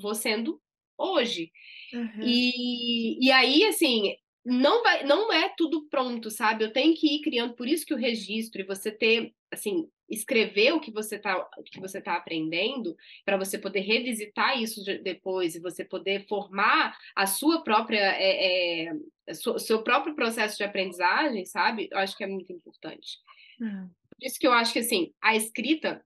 [0.00, 0.60] vou sendo
[0.96, 1.50] hoje.
[1.92, 2.22] Uhum.
[2.22, 6.64] E, e aí assim, não vai, não é tudo pronto, sabe?
[6.64, 10.72] Eu tenho que ir criando, por isso que o registro e você ter, assim, escrever
[10.72, 15.60] o que você está que você tá aprendendo para você poder revisitar isso depois e
[15.60, 18.92] você poder formar a sua própria é, é,
[19.34, 21.88] seu próprio processo de aprendizagem, sabe?
[21.90, 23.18] Eu acho que é muito importante.
[23.60, 23.88] Uhum.
[23.88, 26.04] Por isso que eu acho que assim a escrita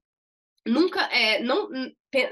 [0.66, 1.68] nunca é não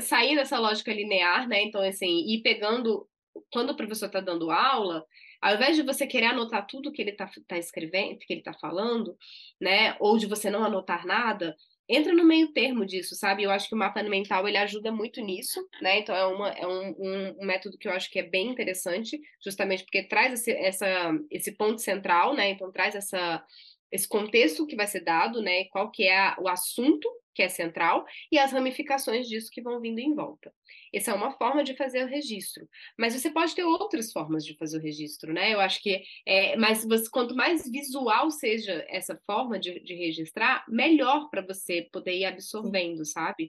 [0.00, 1.62] sair dessa lógica linear, né?
[1.62, 3.08] Então assim ir pegando
[3.52, 5.04] quando o professor está dando aula
[5.40, 8.52] ao invés de você querer anotar tudo que ele está tá escrevendo, que ele está
[8.52, 9.16] falando,
[9.60, 11.56] né, ou de você não anotar nada,
[11.88, 13.42] entra no meio termo disso, sabe?
[13.42, 15.98] Eu acho que o mapa mental ele ajuda muito nisso, né?
[15.98, 19.20] Então é, uma, é um, um, um, método que eu acho que é bem interessante,
[19.44, 22.50] justamente porque traz esse, essa, esse ponto central, né?
[22.50, 23.44] Então traz essa,
[23.90, 25.64] esse contexto que vai ser dado, né?
[25.66, 29.80] Qual que é a, o assunto que é central, e as ramificações disso que vão
[29.80, 30.52] vindo em volta.
[30.92, 32.68] Essa é uma forma de fazer o registro.
[32.98, 35.54] Mas você pode ter outras formas de fazer o registro, né?
[35.54, 40.64] Eu acho que é, mas você, quanto mais visual seja essa forma de, de registrar,
[40.68, 43.48] melhor para você poder ir absorvendo, sabe?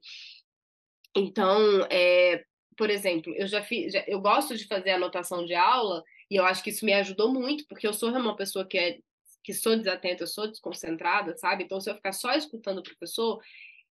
[1.16, 2.44] Então, é,
[2.78, 6.46] por exemplo, eu já fiz, já, eu gosto de fazer anotação de aula e eu
[6.46, 9.00] acho que isso me ajudou muito, porque eu sou uma pessoa que é
[9.44, 11.64] que sou desatenta, eu sou desconcentrada, sabe?
[11.64, 13.42] Então, se eu ficar só escutando o professor,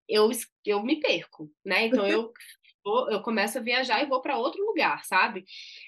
[0.09, 0.29] eu,
[0.65, 1.87] eu me perco, né?
[1.87, 2.33] Então eu,
[3.11, 5.45] eu começo a viajar e vou para outro lugar, sabe?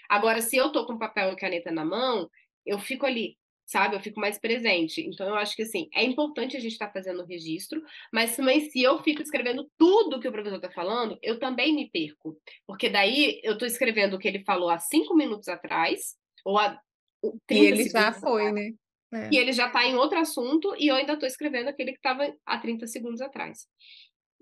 [0.09, 2.31] Agora, se eu tô com papel e caneta na mão,
[2.65, 3.37] eu fico ali,
[3.67, 3.97] sabe?
[3.97, 5.01] Eu fico mais presente.
[5.01, 7.83] Então, eu acho que, assim, é importante a gente estar tá fazendo o registro,
[8.13, 11.91] mas também se eu fico escrevendo tudo que o professor está falando, eu também me
[11.91, 12.37] perco.
[12.67, 16.79] Porque daí eu estou escrevendo o que ele falou há cinco minutos atrás, ou há
[17.47, 18.75] 30 E ele já foi, atrás, né?
[19.13, 19.29] É.
[19.31, 22.35] E ele já está em outro assunto, e eu ainda estou escrevendo aquele que estava
[22.47, 23.67] há 30 segundos atrás.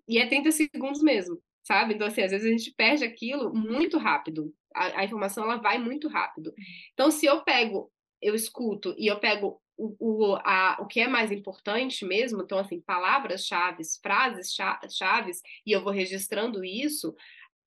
[0.09, 1.95] E é 30 segundos mesmo, sabe?
[1.95, 4.55] Então, assim, às vezes a gente perde aquilo muito rápido.
[4.75, 6.53] A, a informação, ela vai muito rápido.
[6.93, 7.91] Então, se eu pego,
[8.23, 12.59] eu escuto e eu pego o, o, a, o que é mais importante mesmo, então,
[12.59, 15.33] assim, palavras-chave, frases-chave,
[15.67, 17.15] e eu vou registrando isso,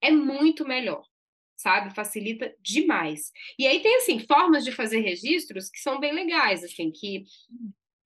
[0.01, 1.03] é muito melhor,
[1.55, 1.93] sabe?
[1.93, 3.31] Facilita demais.
[3.57, 7.25] E aí tem, assim, formas de fazer registros que são bem legais, assim, que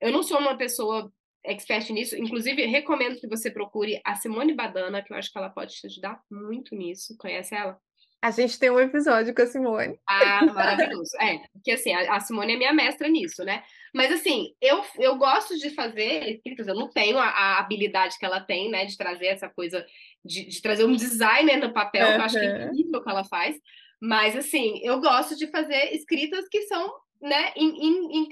[0.01, 1.11] eu não sou uma pessoa
[1.43, 2.15] expert nisso.
[2.15, 5.87] Inclusive, recomendo que você procure a Simone Badana, que eu acho que ela pode te
[5.87, 7.15] ajudar muito nisso.
[7.17, 7.79] Conhece ela?
[8.21, 9.99] A gente tem um episódio com a Simone.
[10.07, 11.11] Ah, maravilhoso.
[11.21, 13.63] É, porque assim, a, Simone é minha mestra nisso, né?
[13.93, 18.25] Mas assim, eu, eu gosto de fazer escritas, eu não tenho a, a habilidade que
[18.25, 18.85] ela tem, né?
[18.85, 19.85] De trazer essa coisa,
[20.25, 22.13] de, de trazer um designer no papel, uhum.
[22.13, 23.55] que eu acho que é incrível o que ela faz.
[24.01, 26.91] Mas assim, eu gosto de fazer escritas que são,
[27.21, 28.29] né, em, em, em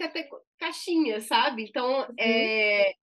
[0.59, 1.63] caixinhas, sabe?
[1.63, 2.15] Então, uhum.
[2.17, 2.93] é,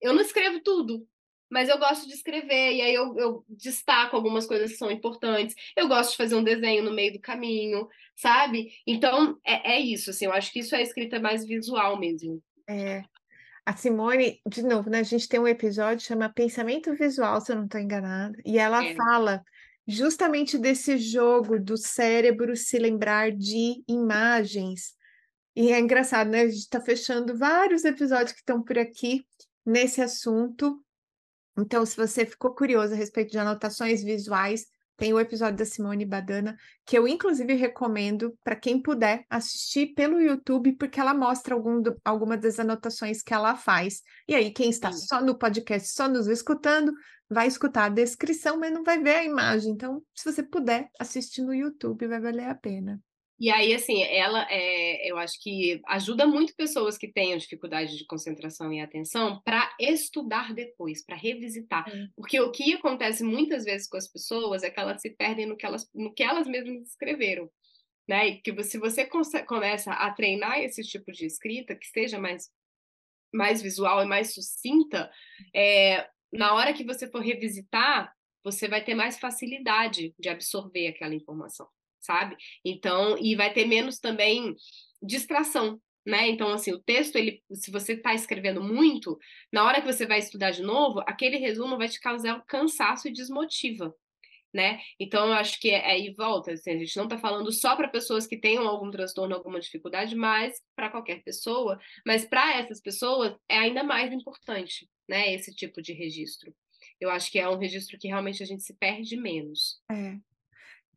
[0.00, 1.06] eu não escrevo tudo,
[1.50, 5.54] mas eu gosto de escrever, e aí eu, eu, destaco algumas coisas que são importantes.
[5.76, 8.72] Eu gosto de fazer um desenho no meio do caminho, sabe?
[8.86, 12.40] Então, é, é isso, assim, eu acho que isso é escrita mais visual mesmo.
[12.68, 13.02] É.
[13.66, 15.00] A Simone, de novo, né?
[15.00, 18.58] A gente tem um episódio que chama Pensamento Visual, se eu não estou enganada, e
[18.58, 18.94] ela é.
[18.94, 19.42] fala
[19.86, 24.94] justamente desse jogo do cérebro se lembrar de imagens.
[25.54, 26.42] E é engraçado, né?
[26.42, 29.26] A gente está fechando vários episódios que estão por aqui
[29.66, 30.82] nesse assunto.
[31.58, 34.66] Então, se você ficou curioso a respeito de anotações visuais,
[35.00, 40.20] tem o episódio da Simone Badana, que eu inclusive recomendo para quem puder assistir pelo
[40.20, 44.02] YouTube, porque ela mostra algum do, alguma das anotações que ela faz.
[44.28, 45.06] E aí, quem está Sim.
[45.06, 46.92] só no podcast, só nos escutando,
[47.30, 49.72] vai escutar a descrição, mas não vai ver a imagem.
[49.72, 53.00] Então, se você puder assistir no YouTube, vai valer a pena.
[53.40, 58.04] E aí, assim, ela, é, eu acho que ajuda muito pessoas que tenham dificuldade de
[58.04, 61.86] concentração e atenção para estudar depois, para revisitar.
[62.14, 65.56] Porque o que acontece muitas vezes com as pessoas é que elas se perdem no
[65.56, 67.50] que elas, no que elas mesmas escreveram.
[68.06, 68.28] Né?
[68.28, 69.08] E que se você
[69.46, 72.50] começa a treinar esse tipo de escrita, que seja mais,
[73.32, 75.10] mais visual e mais sucinta,
[75.56, 78.14] é, na hora que você for revisitar,
[78.44, 81.66] você vai ter mais facilidade de absorver aquela informação
[82.00, 82.36] sabe?
[82.64, 84.54] Então, e vai ter menos também
[85.02, 86.28] distração, né?
[86.28, 89.18] Então, assim, o texto, ele, se você está escrevendo muito,
[89.52, 93.12] na hora que você vai estudar de novo, aquele resumo vai te causar cansaço e
[93.12, 93.94] desmotiva,
[94.52, 94.80] né?
[94.98, 97.76] Então, eu acho que é, é aí volta, assim, a gente não está falando só
[97.76, 102.80] para pessoas que tenham algum transtorno, alguma dificuldade, mas para qualquer pessoa, mas para essas
[102.80, 105.32] pessoas é ainda mais importante, né?
[105.34, 106.54] Esse tipo de registro.
[107.00, 109.80] Eu acho que é um registro que realmente a gente se perde menos.
[109.90, 110.16] É,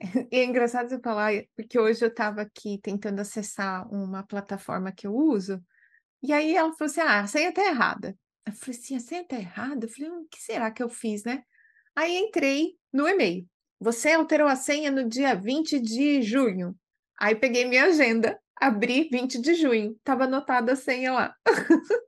[0.32, 5.16] é engraçado você falar, porque hoje eu estava aqui tentando acessar uma plataforma que eu
[5.16, 5.64] uso,
[6.22, 8.18] e aí ela falou assim: ah, a senha está errada.
[8.46, 9.86] Eu falei assim: a senha está errada?
[9.86, 11.44] Eu falei: hum, o que será que eu fiz, né?
[11.96, 13.48] Aí entrei no e-mail.
[13.80, 16.76] Você alterou a senha no dia 20 de junho.
[17.20, 21.36] Aí peguei minha agenda abri 20 de junho, estava anotada a senha lá.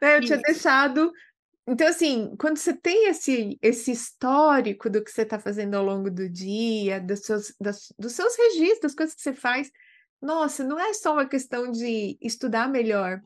[0.00, 0.16] né?
[0.16, 1.12] Eu tinha deixado.
[1.66, 6.10] Então, assim, quando você tem esse, esse histórico do que você está fazendo ao longo
[6.10, 9.70] do dia, dos seus, das, dos seus registros, das coisas que você faz,
[10.20, 13.20] nossa, não é só uma questão de estudar melhor,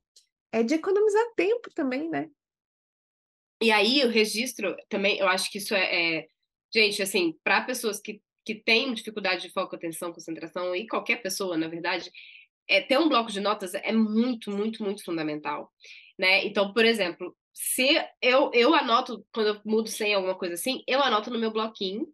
[0.52, 2.28] é de economizar tempo também, né?
[3.62, 6.26] E aí, o registro também, eu acho que isso é, é
[6.74, 11.56] gente, assim, para pessoas que, que têm dificuldade de foco, atenção, concentração, e qualquer pessoa,
[11.56, 12.10] na verdade,
[12.68, 15.72] é, ter um bloco de notas é muito, muito, muito fundamental,
[16.18, 16.44] né?
[16.44, 17.88] Então, por exemplo, se
[18.20, 22.06] eu, eu anoto, quando eu mudo sem alguma coisa assim, eu anoto no meu bloquinho,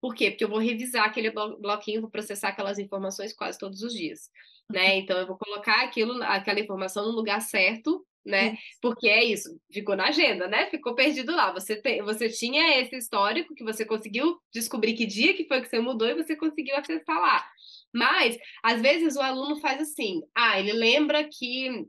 [0.00, 0.30] por quê?
[0.30, 4.30] Porque eu vou revisar aquele bloquinho, vou processar aquelas informações quase todos os dias,
[4.68, 4.96] né?
[4.96, 8.56] Então eu vou colocar aquilo, aquela informação no lugar certo né?
[8.80, 10.68] Porque é isso, ficou na agenda, né?
[10.70, 11.52] Ficou perdido lá.
[11.52, 15.68] Você, tem, você tinha esse histórico que você conseguiu descobrir que dia que foi que
[15.68, 17.46] você mudou e você conseguiu acessar lá.
[17.92, 21.86] Mas, às vezes, o aluno faz assim: ah, ele lembra que.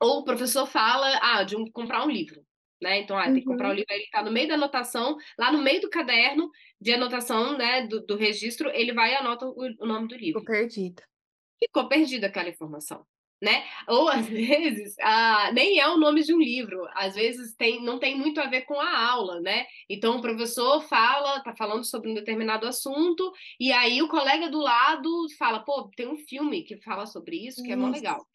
[0.00, 2.44] Ou o professor fala, ah, de um, comprar um livro.
[2.80, 3.00] Né?
[3.00, 3.78] Então, ah, tem que comprar o um uhum.
[3.78, 7.86] livro, ele está no meio da anotação, lá no meio do caderno de anotação né,
[7.86, 10.40] do, do registro, ele vai e anota o, o nome do livro.
[10.40, 11.02] Ficou perdido.
[11.62, 13.06] Ficou perdida aquela informação
[13.44, 13.64] né?
[13.86, 17.98] Ou às vezes ah, nem é o nome de um livro, às vezes tem, não
[17.98, 19.66] tem muito a ver com a aula, né?
[19.88, 23.30] Então o professor fala, tá falando sobre um determinado assunto,
[23.60, 27.62] e aí o colega do lado fala, pô, tem um filme que fala sobre isso,
[27.62, 28.26] que é mó legal.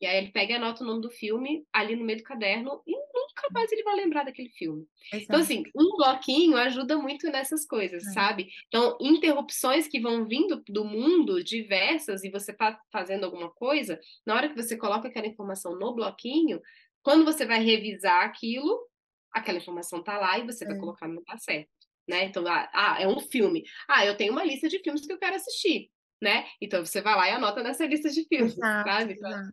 [0.00, 2.82] E aí ele pega e anota o nome do filme ali no meio do caderno
[2.86, 4.86] e nunca mais ele vai lembrar daquele filme.
[5.12, 5.24] Exato.
[5.24, 8.10] Então, assim, um bloquinho ajuda muito nessas coisas, é.
[8.10, 8.48] sabe?
[8.68, 14.34] Então, interrupções que vão vindo do mundo diversas e você tá fazendo alguma coisa, na
[14.34, 16.60] hora que você coloca aquela informação no bloquinho,
[17.02, 18.86] quando você vai revisar aquilo,
[19.32, 20.68] aquela informação tá lá e você é.
[20.68, 21.70] vai colocar no lugar certo.
[22.06, 22.24] Né?
[22.24, 23.64] Então, ah, ah, é um filme.
[23.88, 25.90] Ah, eu tenho uma lista de filmes que eu quero assistir
[26.24, 26.46] né?
[26.60, 29.12] Então você vai lá e anota nessa lista de filmes, exato, sabe?
[29.12, 29.50] Exato.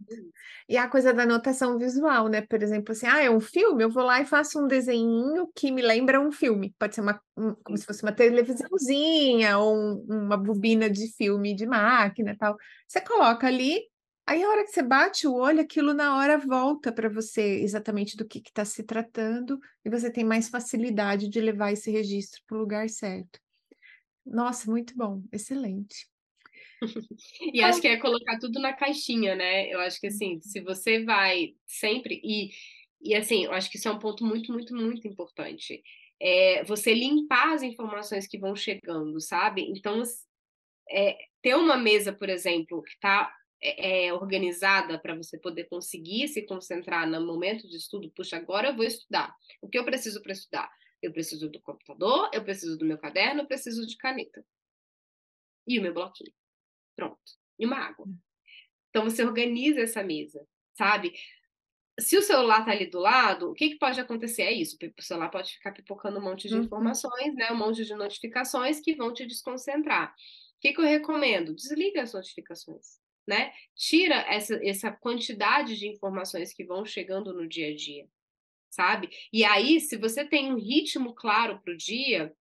[0.69, 2.41] E a coisa da anotação visual, né?
[2.41, 5.69] Por exemplo, assim, ah, é um filme, eu vou lá e faço um desenho que
[5.69, 6.74] me lembra um filme.
[6.80, 11.53] Pode ser uma, um, como se fosse uma televisãozinha ou um, uma bobina de filme
[11.53, 12.55] de máquina tal.
[12.88, 13.82] Você coloca ali,
[14.26, 18.15] aí a hora que você bate o olho, aquilo na hora volta para você exatamente
[18.15, 22.57] do que está se tratando e você tem mais facilidade de levar esse registro para
[22.57, 23.39] o lugar certo.
[24.26, 26.11] Nossa, muito bom, excelente.
[27.53, 29.69] e acho que é colocar tudo na caixinha, né?
[29.69, 32.51] Eu acho que assim, se você vai sempre e
[33.03, 35.84] e assim, eu acho que isso é um ponto muito, muito, muito importante.
[36.19, 39.63] É você limpar as informações que vão chegando, sabe?
[39.63, 40.03] Então,
[40.89, 46.27] é, ter uma mesa, por exemplo, que está é, é, organizada para você poder conseguir
[46.27, 48.11] se concentrar no momento de estudo.
[48.11, 49.36] Puxa, agora eu vou estudar.
[49.61, 50.69] O que eu preciso para estudar?
[51.01, 54.45] Eu preciso do computador, eu preciso do meu caderno, eu preciso de caneta.
[55.67, 56.32] E o meu bloquinho.
[56.96, 57.20] Pronto.
[57.58, 58.06] E uma água.
[58.08, 58.18] Hum.
[58.89, 61.14] Então você organiza essa mesa, sabe?
[62.00, 64.44] Se o celular tá ali do lado, o que, que pode acontecer?
[64.44, 66.62] É isso, o celular pode ficar pipocando um monte de uhum.
[66.62, 67.52] informações, né?
[67.52, 70.10] Um monte de notificações que vão te desconcentrar.
[70.12, 71.56] O que, que eu recomendo?
[71.56, 73.54] Desliga as notificações, né?
[73.76, 78.08] Tira essa, essa quantidade de informações que vão chegando no dia a dia,
[78.70, 79.10] sabe?
[79.32, 82.34] E aí, se você tem um ritmo claro para o dia,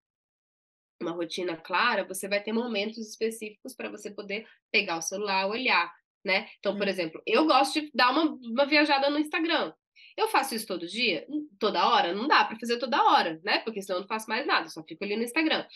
[1.00, 5.92] uma rotina clara, você vai ter momentos específicos para você poder pegar o celular, olhar,
[6.24, 6.48] né?
[6.58, 6.90] Então, por hum.
[6.90, 9.72] exemplo, eu gosto de dar uma, uma viajada no Instagram.
[10.16, 11.26] Eu faço isso todo dia?
[11.58, 12.12] Toda hora?
[12.12, 13.60] Não dá para fazer toda hora, né?
[13.60, 15.66] Porque senão eu não faço mais nada, só fico ali no Instagram.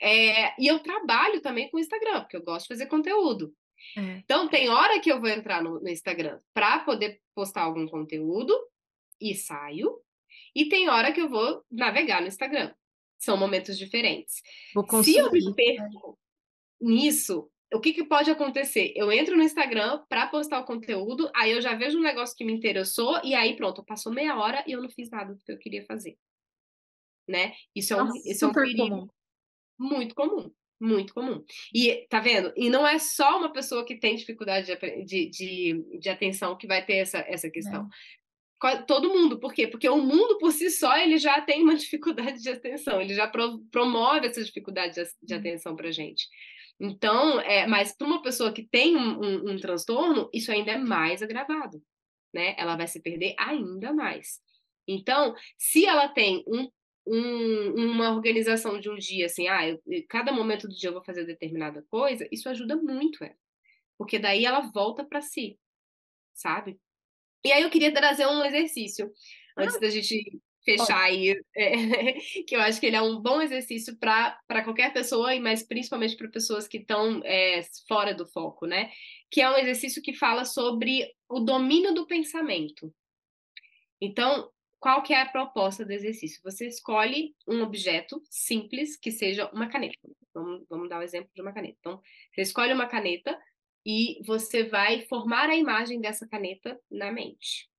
[0.00, 3.52] É, e eu trabalho também com o Instagram, porque eu gosto de fazer conteúdo.
[3.96, 4.00] É.
[4.18, 8.54] Então, tem hora que eu vou entrar no, no Instagram para poder postar algum conteúdo
[9.20, 10.00] e saio.
[10.54, 12.72] E tem hora que eu vou navegar no Instagram
[13.18, 14.42] são momentos diferentes.
[15.02, 16.18] Se eu me perco
[16.80, 18.92] nisso, o que, que pode acontecer?
[18.96, 22.44] Eu entro no Instagram para postar o conteúdo, aí eu já vejo um negócio que
[22.44, 25.52] me interessou, e aí pronto, passou meia hora e eu não fiz nada do que
[25.52, 26.16] eu queria fazer.
[27.28, 27.52] Né?
[27.74, 29.08] Isso é um, Nossa, isso é um perigo comum.
[29.78, 30.50] muito comum.
[30.80, 31.44] Muito comum.
[31.74, 32.52] E tá vendo?
[32.56, 36.68] E não é só uma pessoa que tem dificuldade de, de, de, de atenção que
[36.68, 37.82] vai ter essa, essa questão.
[37.82, 38.17] É
[38.86, 39.38] todo mundo.
[39.38, 39.66] Por quê?
[39.66, 43.26] Porque o mundo por si só ele já tem uma dificuldade de atenção, ele já
[43.28, 45.40] pro, promove essa dificuldade de, de uhum.
[45.40, 46.26] atenção para gente.
[46.80, 50.78] Então, é, mas para uma pessoa que tem um, um, um, transtorno, isso ainda é
[50.78, 51.82] mais agravado,
[52.32, 52.54] né?
[52.56, 54.40] Ela vai se perder ainda mais.
[54.86, 56.70] Então, se ela tem um,
[57.74, 61.24] uma organização de um dia, assim, ah, eu, cada momento do dia eu vou fazer
[61.24, 63.36] determinada coisa, isso ajuda muito ela.
[63.98, 65.58] Porque daí ela volta para si,
[66.32, 66.78] sabe?
[67.44, 69.10] E aí eu queria trazer um exercício
[69.56, 69.80] antes ah.
[69.80, 72.12] da gente fechar aí, é,
[72.46, 76.28] que eu acho que ele é um bom exercício para qualquer pessoa, mas principalmente para
[76.28, 78.90] pessoas que estão é, fora do foco, né?
[79.30, 82.92] Que é um exercício que fala sobre o domínio do pensamento.
[84.00, 86.40] Então, qual que é a proposta do exercício?
[86.44, 89.96] Você escolhe um objeto simples, que seja uma caneta.
[90.32, 91.76] Vamos, vamos dar o um exemplo de uma caneta.
[91.80, 92.00] Então,
[92.32, 93.38] você escolhe uma caneta
[93.90, 97.70] e você vai formar a imagem dessa caneta na mente.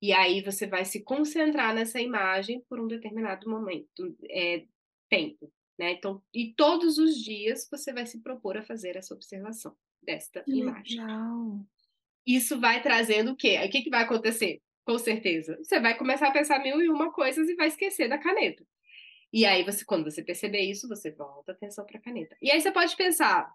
[0.00, 4.64] E aí você vai se concentrar nessa imagem por um determinado momento, é,
[5.10, 5.52] tempo.
[5.78, 5.92] Né?
[5.92, 10.98] Então, e todos os dias você vai se propor a fazer essa observação desta imagem.
[12.26, 13.60] Isso vai trazendo o quê?
[13.62, 14.62] O que, que vai acontecer?
[14.82, 15.58] Com certeza.
[15.62, 18.64] Você vai começar a pensar mil e uma coisas e vai esquecer da caneta.
[19.30, 22.34] E aí, você, quando você perceber isso, você volta a atenção para a caneta.
[22.40, 23.52] E aí você pode pensar,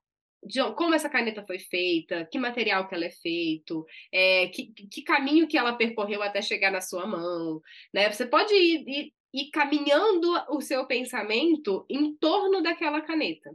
[0.47, 5.01] de como essa caneta foi feita, que material que ela é feito, é, que, que,
[5.01, 7.61] caminho que ela percorreu até chegar na sua mão,
[7.93, 8.11] né?
[8.11, 13.53] Você pode ir, ir, ir caminhando o seu pensamento em torno daquela caneta,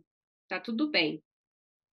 [0.48, 1.22] tá tudo bem,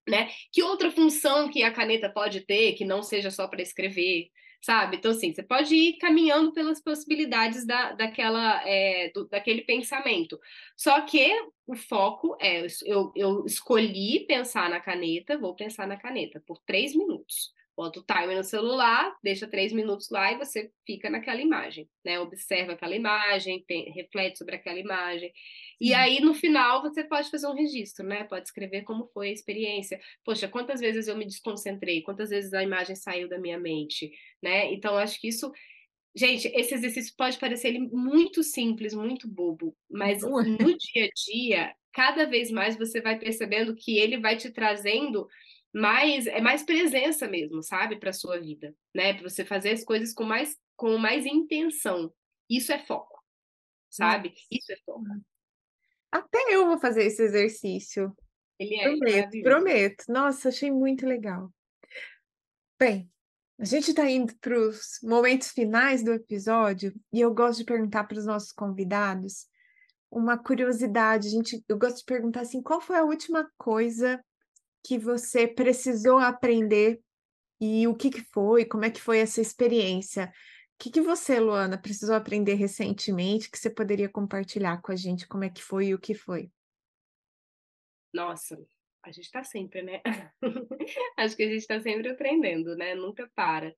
[0.08, 0.30] né?
[0.52, 4.30] Que outra função que a caneta pode ter que não seja só para escrever,
[4.62, 4.98] sabe?
[4.98, 10.40] Então, assim, você pode ir caminhando pelas possibilidades da, daquela, é, do, daquele pensamento.
[10.76, 11.32] Só que
[11.66, 16.96] o foco é, eu, eu escolhi pensar na caneta, vou pensar na caneta por três
[16.96, 17.54] minutos.
[17.80, 22.20] Bota o timer no celular, deixa três minutos lá e você fica naquela imagem, né?
[22.20, 23.64] Observa aquela imagem,
[23.96, 25.32] reflete sobre aquela imagem.
[25.80, 28.26] E aí, no final, você pode fazer um registro, né?
[28.26, 29.98] Pode escrever como foi a experiência.
[30.26, 32.02] Poxa, quantas vezes eu me desconcentrei?
[32.02, 34.12] Quantas vezes a imagem saiu da minha mente,
[34.44, 34.74] né?
[34.74, 35.50] Então, acho que isso...
[36.14, 40.28] Gente, esse exercício pode parecer muito simples, muito bobo, mas é.
[40.28, 45.30] no dia a dia, cada vez mais você vai percebendo que ele vai te trazendo
[45.74, 49.14] mais é mais presença mesmo, sabe, para sua vida, né?
[49.14, 52.14] Para você fazer as coisas com mais com mais intenção.
[52.50, 53.22] Isso é foco,
[53.90, 54.30] sabe?
[54.30, 54.42] Nossa.
[54.52, 55.06] Isso é foco.
[56.12, 58.16] Até eu vou fazer esse exercício.
[58.58, 60.04] Ele é prometo, prometo.
[60.10, 61.52] Nossa, achei muito legal.
[62.80, 63.12] Bem,
[63.60, 68.06] a gente está indo para os momentos finais do episódio e eu gosto de perguntar
[68.06, 69.48] para os nossos convidados
[70.10, 71.28] uma curiosidade.
[71.28, 74.24] A gente, eu gosto de perguntar assim, qual foi a última coisa
[74.84, 77.02] que você precisou aprender
[77.62, 80.32] e o que, que foi, como é que foi essa experiência?
[80.76, 85.28] O que, que você, Luana, precisou aprender recentemente que você poderia compartilhar com a gente?
[85.28, 86.50] Como é que foi e o que foi?
[88.14, 88.58] Nossa,
[89.04, 90.02] a gente está sempre, né?
[91.18, 92.96] Acho que a gente está sempre aprendendo, né?
[92.96, 93.76] Nunca para.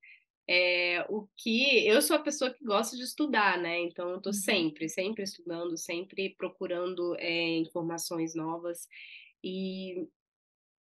[0.47, 3.79] É, o que eu sou a pessoa que gosta de estudar, né?
[3.79, 4.39] Então eu estou uhum.
[4.39, 8.87] sempre, sempre estudando, sempre procurando é, informações novas.
[9.43, 10.07] E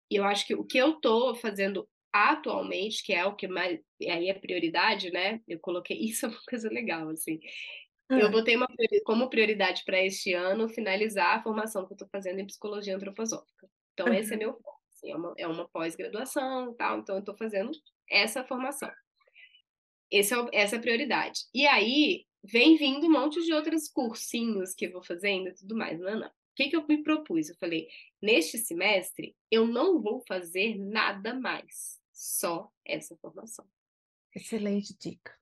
[0.10, 3.80] e eu acho que o que eu estou fazendo atualmente, que é o que mais
[4.02, 5.42] aí é prioridade, né?
[5.48, 7.40] Eu coloquei isso é uma coisa legal, assim.
[8.10, 8.68] Eu botei uma,
[9.06, 13.70] como prioridade para este ano finalizar a formação que eu estou fazendo em psicologia antroposófica.
[13.94, 14.80] Então, esse é meu foco.
[14.94, 17.70] Assim, é uma, é uma pós-graduação tal, então eu estou fazendo
[18.10, 18.90] essa formação.
[20.10, 21.42] Esse é, essa é a prioridade.
[21.54, 25.76] E aí, vem vindo um monte de outros cursinhos que eu vou fazendo e tudo
[25.76, 26.00] mais.
[26.00, 27.50] Não, não que, que eu me propus?
[27.50, 27.88] Eu falei,
[28.22, 33.66] neste semestre, eu não vou fazer nada mais, só essa formação.
[34.36, 35.38] Excelente dica.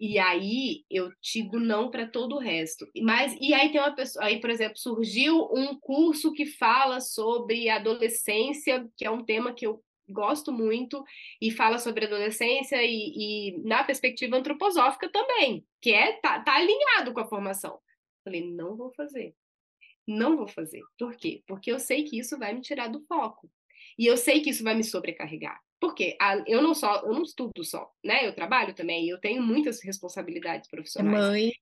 [0.00, 2.88] E aí eu digo não para todo o resto.
[3.02, 7.68] Mas e aí tem uma pessoa, aí por exemplo, surgiu um curso que fala sobre
[7.68, 11.04] adolescência, que é um tema que eu gosto muito
[11.42, 17.12] e fala sobre adolescência e, e na perspectiva antroposófica também, que é tá, tá alinhado
[17.12, 17.78] com a formação.
[18.24, 19.34] Falei, não vou fazer.
[20.08, 20.80] Não vou fazer.
[20.98, 21.42] Por quê?
[21.46, 23.50] Porque eu sei que isso vai me tirar do foco.
[23.98, 25.60] E eu sei que isso vai me sobrecarregar.
[25.78, 26.16] Porque
[26.46, 28.26] eu não só, eu não estudo só, né?
[28.26, 31.26] Eu trabalho também, eu tenho muitas responsabilidades é profissionais.
[31.26, 31.52] Mãe.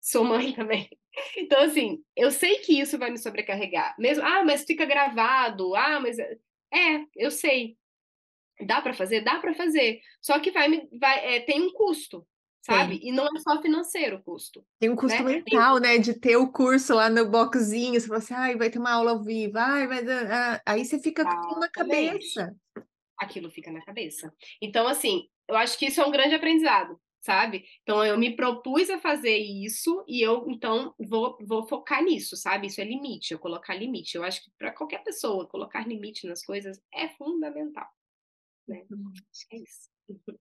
[0.00, 0.88] Sou mãe também.
[1.36, 3.94] Então, assim, eu sei que isso vai me sobrecarregar.
[3.98, 5.74] Mesmo, ah, mas fica gravado.
[5.74, 7.76] Ah, mas é, eu sei.
[8.66, 10.00] Dá para fazer, dá para fazer.
[10.22, 12.26] Só que vai, vai é, tem um custo
[12.66, 12.94] sabe?
[12.94, 13.08] Sim.
[13.08, 14.66] E não é só financeiro o custo.
[14.80, 15.36] Tem um custo né?
[15.36, 15.90] mental, Tem...
[15.90, 15.98] né?
[15.98, 19.12] De ter o curso lá no boxzinho, você fala assim, ai, vai ter uma aula
[19.12, 20.60] ao vivo, ai, vai dar...
[20.66, 22.54] aí você fica aquilo na cabeça.
[23.18, 24.34] Aquilo fica na cabeça.
[24.60, 27.64] Então, assim, eu acho que isso é um grande aprendizado, sabe?
[27.82, 32.66] Então, eu me propus a fazer isso e eu, então, vou, vou focar nisso, sabe?
[32.66, 34.16] Isso é limite, eu colocar limite.
[34.16, 37.86] Eu acho que para qualquer pessoa, colocar limite nas coisas é fundamental.
[38.66, 38.84] Né?
[39.30, 39.88] Acho que é isso.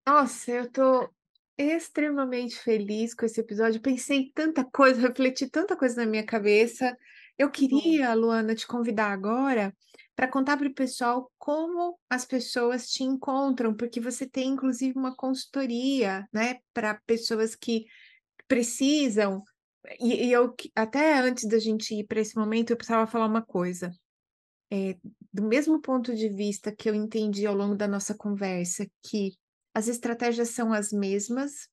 [0.06, 1.10] Nossa, eu tô
[1.58, 3.82] extremamente feliz com esse episódio.
[3.82, 6.98] Pensei tanta coisa, refleti tanta coisa na minha cabeça.
[7.38, 9.74] Eu queria, Luana, te convidar agora
[10.16, 15.16] para contar para o pessoal como as pessoas te encontram, porque você tem inclusive uma
[15.16, 17.86] consultoria, né, para pessoas que
[18.48, 19.44] precisam.
[20.00, 23.42] E, e eu até antes da gente ir para esse momento, eu precisava falar uma
[23.42, 23.92] coisa.
[24.72, 24.98] É,
[25.32, 29.34] do mesmo ponto de vista que eu entendi ao longo da nossa conversa, que
[29.76, 31.68] as estratégias são as mesmas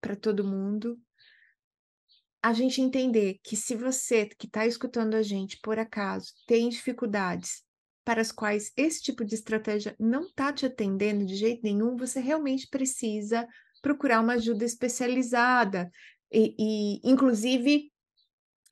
[0.00, 0.96] para todo mundo,
[2.40, 7.62] a gente entender que se você que está escutando a gente, por acaso, tem dificuldades
[8.04, 12.20] para as quais esse tipo de estratégia não está te atendendo de jeito nenhum, você
[12.20, 13.46] realmente precisa
[13.80, 15.90] procurar uma ajuda especializada.
[16.32, 17.92] E, e inclusive,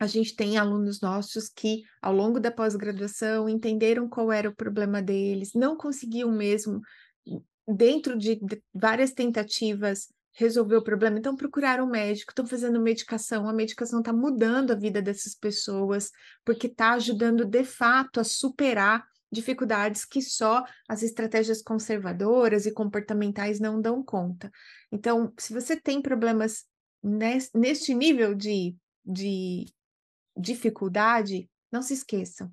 [0.01, 5.02] a gente tem alunos nossos que, ao longo da pós-graduação, entenderam qual era o problema
[5.02, 6.80] deles, não conseguiam mesmo,
[7.74, 8.40] dentro de
[8.72, 14.12] várias tentativas, resolver o problema, então procuraram um médico, estão fazendo medicação, a medicação está
[14.12, 16.10] mudando a vida dessas pessoas,
[16.44, 23.60] porque está ajudando de fato a superar dificuldades que só as estratégias conservadoras e comportamentais
[23.60, 24.51] não dão conta.
[24.90, 26.64] Então, se você tem problemas
[27.55, 29.66] neste nível de, de
[30.36, 32.52] dificuldade, não se esqueçam.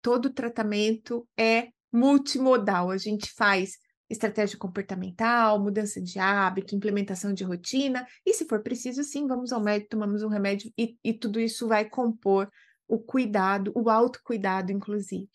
[0.00, 2.90] Todo tratamento é multimodal.
[2.90, 3.78] A gente faz
[4.12, 9.60] estratégia comportamental, mudança de hábito, implementação de rotina, e se for preciso, sim, vamos ao
[9.60, 12.50] médico, tomamos um remédio, e, e tudo isso vai compor
[12.86, 15.30] o cuidado, o autocuidado, inclusive.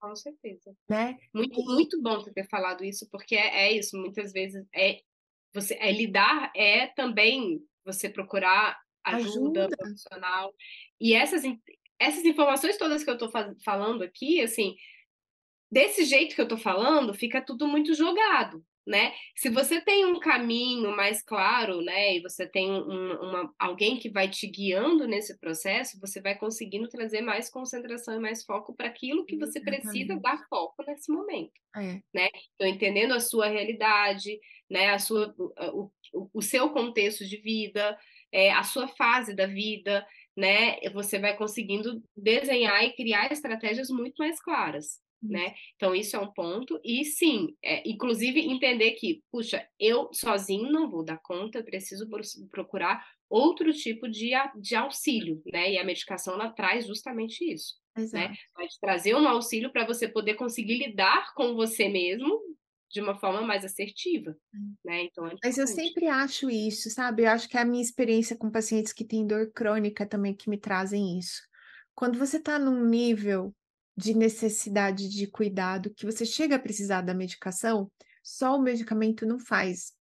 [0.00, 0.74] Com certeza.
[0.88, 1.16] Né?
[1.34, 1.64] Muito, e...
[1.64, 5.00] muito bom você ter falado isso, porque é, é, isso, muitas vezes é
[5.54, 9.76] você é lidar é também você procurar ajuda, ajuda.
[9.76, 10.54] profissional.
[11.00, 11.42] E essas,
[11.98, 13.30] essas informações todas que eu estou
[13.64, 14.74] falando aqui, assim,
[15.72, 19.14] desse jeito que eu estou falando, fica tudo muito jogado, né?
[19.34, 24.10] Se você tem um caminho mais claro, né, e você tem um, uma, alguém que
[24.10, 28.86] vai te guiando nesse processo, você vai conseguindo trazer mais concentração e mais foco para
[28.86, 29.82] aquilo que você Exatamente.
[29.82, 32.02] precisa dar foco nesse momento, é.
[32.12, 32.28] né?
[32.54, 34.38] Então, entendendo a sua realidade,
[34.68, 37.96] né, a sua, o, o, o seu contexto de vida,
[38.30, 40.78] é, a sua fase da vida, né?
[40.92, 45.54] Você vai conseguindo desenhar e criar estratégias muito mais claras né?
[45.76, 46.80] Então, isso é um ponto.
[46.84, 52.08] E sim, é, inclusive entender que, puxa, eu sozinho não vou dar conta, eu preciso
[52.50, 55.72] procurar outro tipo de, de auxílio, né?
[55.72, 57.74] E a medicação ela traz justamente isso.
[57.96, 58.02] Né?
[58.02, 58.28] Exato.
[58.28, 58.36] Né?
[58.54, 62.40] Vai te trazer um auxílio para você poder conseguir lidar com você mesmo
[62.90, 64.74] de uma forma mais assertiva, hum.
[64.84, 65.04] né?
[65.04, 67.22] Então, é Mas eu sempre acho isso, sabe?
[67.22, 70.50] Eu acho que é a minha experiência com pacientes que têm dor crônica também que
[70.50, 71.40] me trazem isso.
[71.94, 73.54] Quando você está num nível
[73.96, 77.90] de necessidade de cuidado, que você chega a precisar da medicação,
[78.22, 79.92] só o medicamento não faz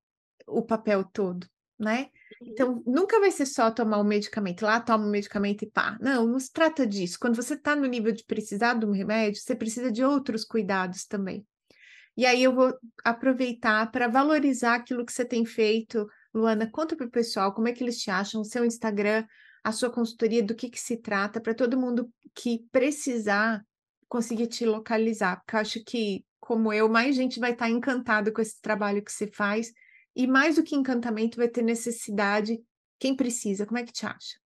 [0.46, 1.46] o papel todo,
[1.78, 2.08] né?
[2.40, 2.48] Uhum.
[2.48, 5.98] Então, nunca vai ser só tomar o medicamento, lá toma o medicamento e pá.
[6.00, 7.18] Não, não se trata disso.
[7.20, 11.04] Quando você está no nível de precisar de um remédio, você precisa de outros cuidados
[11.06, 11.46] também.
[12.16, 16.06] E aí eu vou aproveitar para valorizar aquilo que você tem feito.
[16.34, 19.24] Luana, conta para o pessoal como é que eles te acham, o seu Instagram,
[19.64, 23.64] a sua consultoria, do que, que se trata, para todo mundo que precisar
[24.10, 28.42] conseguir te localizar, porque eu acho que, como eu, mais gente vai estar encantado com
[28.42, 29.72] esse trabalho que você faz,
[30.16, 32.60] e mais do que encantamento, vai ter necessidade.
[32.98, 34.38] Quem precisa, como é que te acha?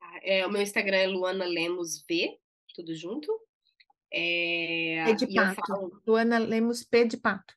[0.00, 2.40] Ah, é, o meu Instagram é Luana Lemos V,
[2.74, 3.30] tudo junto.
[4.10, 5.60] É, P de pato.
[5.66, 6.02] Falo...
[6.06, 7.54] Luana Lemos P de pato.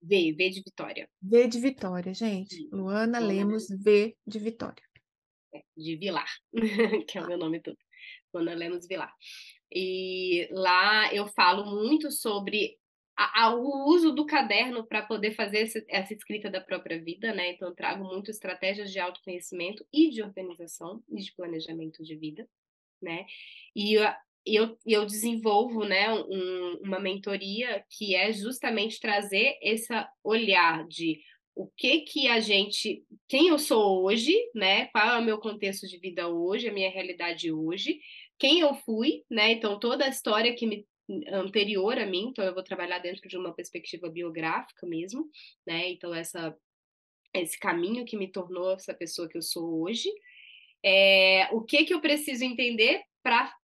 [0.00, 1.10] V, V de Vitória.
[1.20, 2.68] V de Vitória, gente.
[2.72, 4.82] Luana, Luana Lemos V de Vitória.
[5.52, 6.30] É, de Vilar,
[7.06, 7.78] que é o meu nome todo.
[8.32, 9.12] Luana Lemos Vilar.
[9.72, 12.76] E lá eu falo muito sobre
[13.16, 17.32] a, a, o uso do caderno para poder fazer esse, essa escrita da própria vida,
[17.32, 17.50] né?
[17.50, 22.46] Então, eu trago muito estratégias de autoconhecimento e de organização e de planejamento de vida,
[23.00, 23.24] né?
[23.74, 23.94] E
[24.46, 31.20] eu, eu, desenvolvo né, um, uma mentoria que é justamente trazer esse olhar de
[31.56, 34.86] o que que a gente, quem eu sou hoje, né?
[34.88, 37.98] Qual é o meu contexto de vida hoje, a minha realidade hoje,
[38.38, 39.52] quem eu fui, né?
[39.52, 40.86] Então, toda a história que me
[41.32, 45.30] anterior a mim, então eu vou trabalhar dentro de uma perspectiva biográfica mesmo,
[45.66, 45.88] né?
[45.88, 46.54] Então, essa
[47.34, 50.10] esse caminho que me tornou essa pessoa que eu sou hoje.
[50.84, 53.02] É, o que que eu preciso entender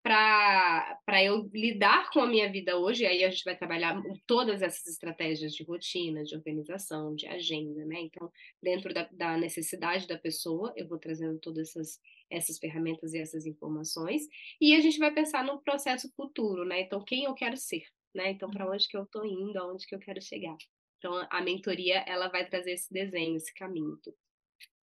[0.02, 4.84] para eu lidar com a minha vida hoje, aí a gente vai trabalhar todas essas
[4.88, 8.00] estratégias de rotina, de organização, de agenda, né?
[8.00, 8.28] Então,
[8.60, 13.46] dentro da, da necessidade da pessoa, eu vou trazendo todas essas, essas ferramentas e essas
[13.46, 14.22] informações,
[14.60, 16.80] e a gente vai pensar no processo futuro, né?
[16.80, 18.32] Então, quem eu quero ser, né?
[18.32, 20.56] Então, para onde que eu estou indo, aonde que eu quero chegar.
[20.98, 23.96] Então, a mentoria, ela vai trazer esse desenho, esse caminho.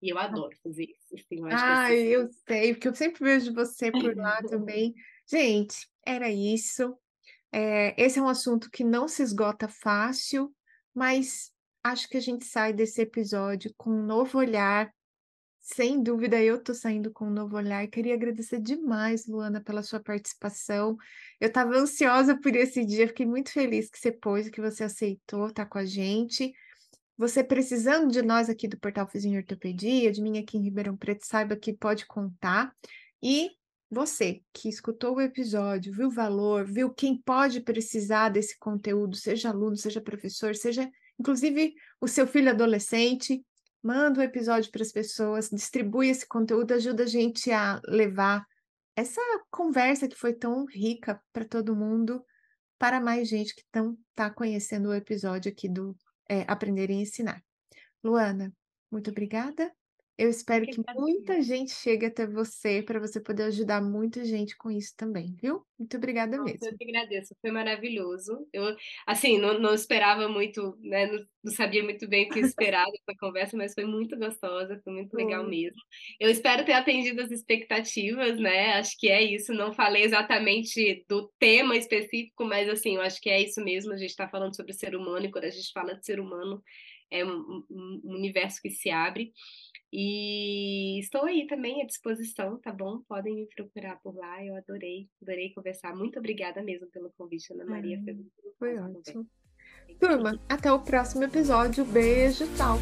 [0.01, 1.15] E eu adoro fazer isso.
[1.15, 4.93] Assim, eu ah, eu sei, porque eu sempre vejo você por lá também.
[5.29, 6.97] Gente, era isso.
[7.51, 10.53] É, esse é um assunto que não se esgota fácil,
[10.93, 11.51] mas
[11.83, 14.93] acho que a gente sai desse episódio com um novo olhar
[15.61, 17.85] sem dúvida, eu estou saindo com um novo olhar.
[17.87, 20.97] Queria agradecer demais, Luana, pela sua participação.
[21.39, 25.47] Eu estava ansiosa por esse dia, fiquei muito feliz que você pôs, que você aceitou
[25.47, 26.51] estar com a gente.
[27.19, 31.25] Você precisando de nós aqui do Portal Fizinho Ortopedia, de mim aqui em Ribeirão Preto,
[31.25, 32.73] saiba que pode contar.
[33.21, 33.49] E
[33.91, 39.49] você que escutou o episódio, viu o valor, viu quem pode precisar desse conteúdo, seja
[39.49, 40.89] aluno, seja professor, seja
[41.19, 43.45] inclusive o seu filho adolescente,
[43.83, 48.45] manda o episódio para as pessoas, distribui esse conteúdo, ajuda a gente a levar
[48.95, 49.19] essa
[49.51, 52.23] conversa que foi tão rica para todo mundo,
[52.77, 53.63] para mais gente que
[54.09, 55.93] está conhecendo o episódio aqui do
[56.29, 57.43] é, Aprender e Ensinar.
[58.03, 58.53] Luana,
[58.91, 59.73] muito obrigada.
[60.19, 64.57] Eu espero que, que muita gente chegue até você para você poder ajudar muita gente
[64.57, 65.65] com isso também, viu?
[65.79, 66.67] Muito obrigada Nossa, mesmo.
[66.67, 68.45] Eu que agradeço, foi maravilhoso.
[68.51, 68.75] Eu,
[69.07, 71.05] assim, não, não esperava muito, né?
[71.05, 74.91] Não, não, sabia muito bem o que esperar dessa conversa, mas foi muito gostosa, foi
[74.91, 75.79] muito legal mesmo.
[76.19, 78.73] Eu espero ter atendido as expectativas, né?
[78.73, 79.53] Acho que é isso.
[79.53, 83.93] Não falei exatamente do tema específico, mas assim, eu acho que é isso mesmo.
[83.93, 86.19] A gente está falando sobre o ser humano, e quando a gente fala de ser
[86.19, 86.61] humano,
[87.11, 89.31] é um, um, um universo que se abre.
[89.91, 92.99] E estou aí também à disposição, tá bom?
[93.07, 94.43] Podem me procurar por lá.
[94.43, 95.95] Eu adorei, adorei conversar.
[95.95, 97.99] Muito obrigada mesmo pelo convite, Ana Maria.
[98.03, 98.17] foi,
[98.59, 99.27] foi ótimo.
[99.99, 101.83] Turma, até o próximo episódio.
[101.85, 102.77] Beijo, tchau.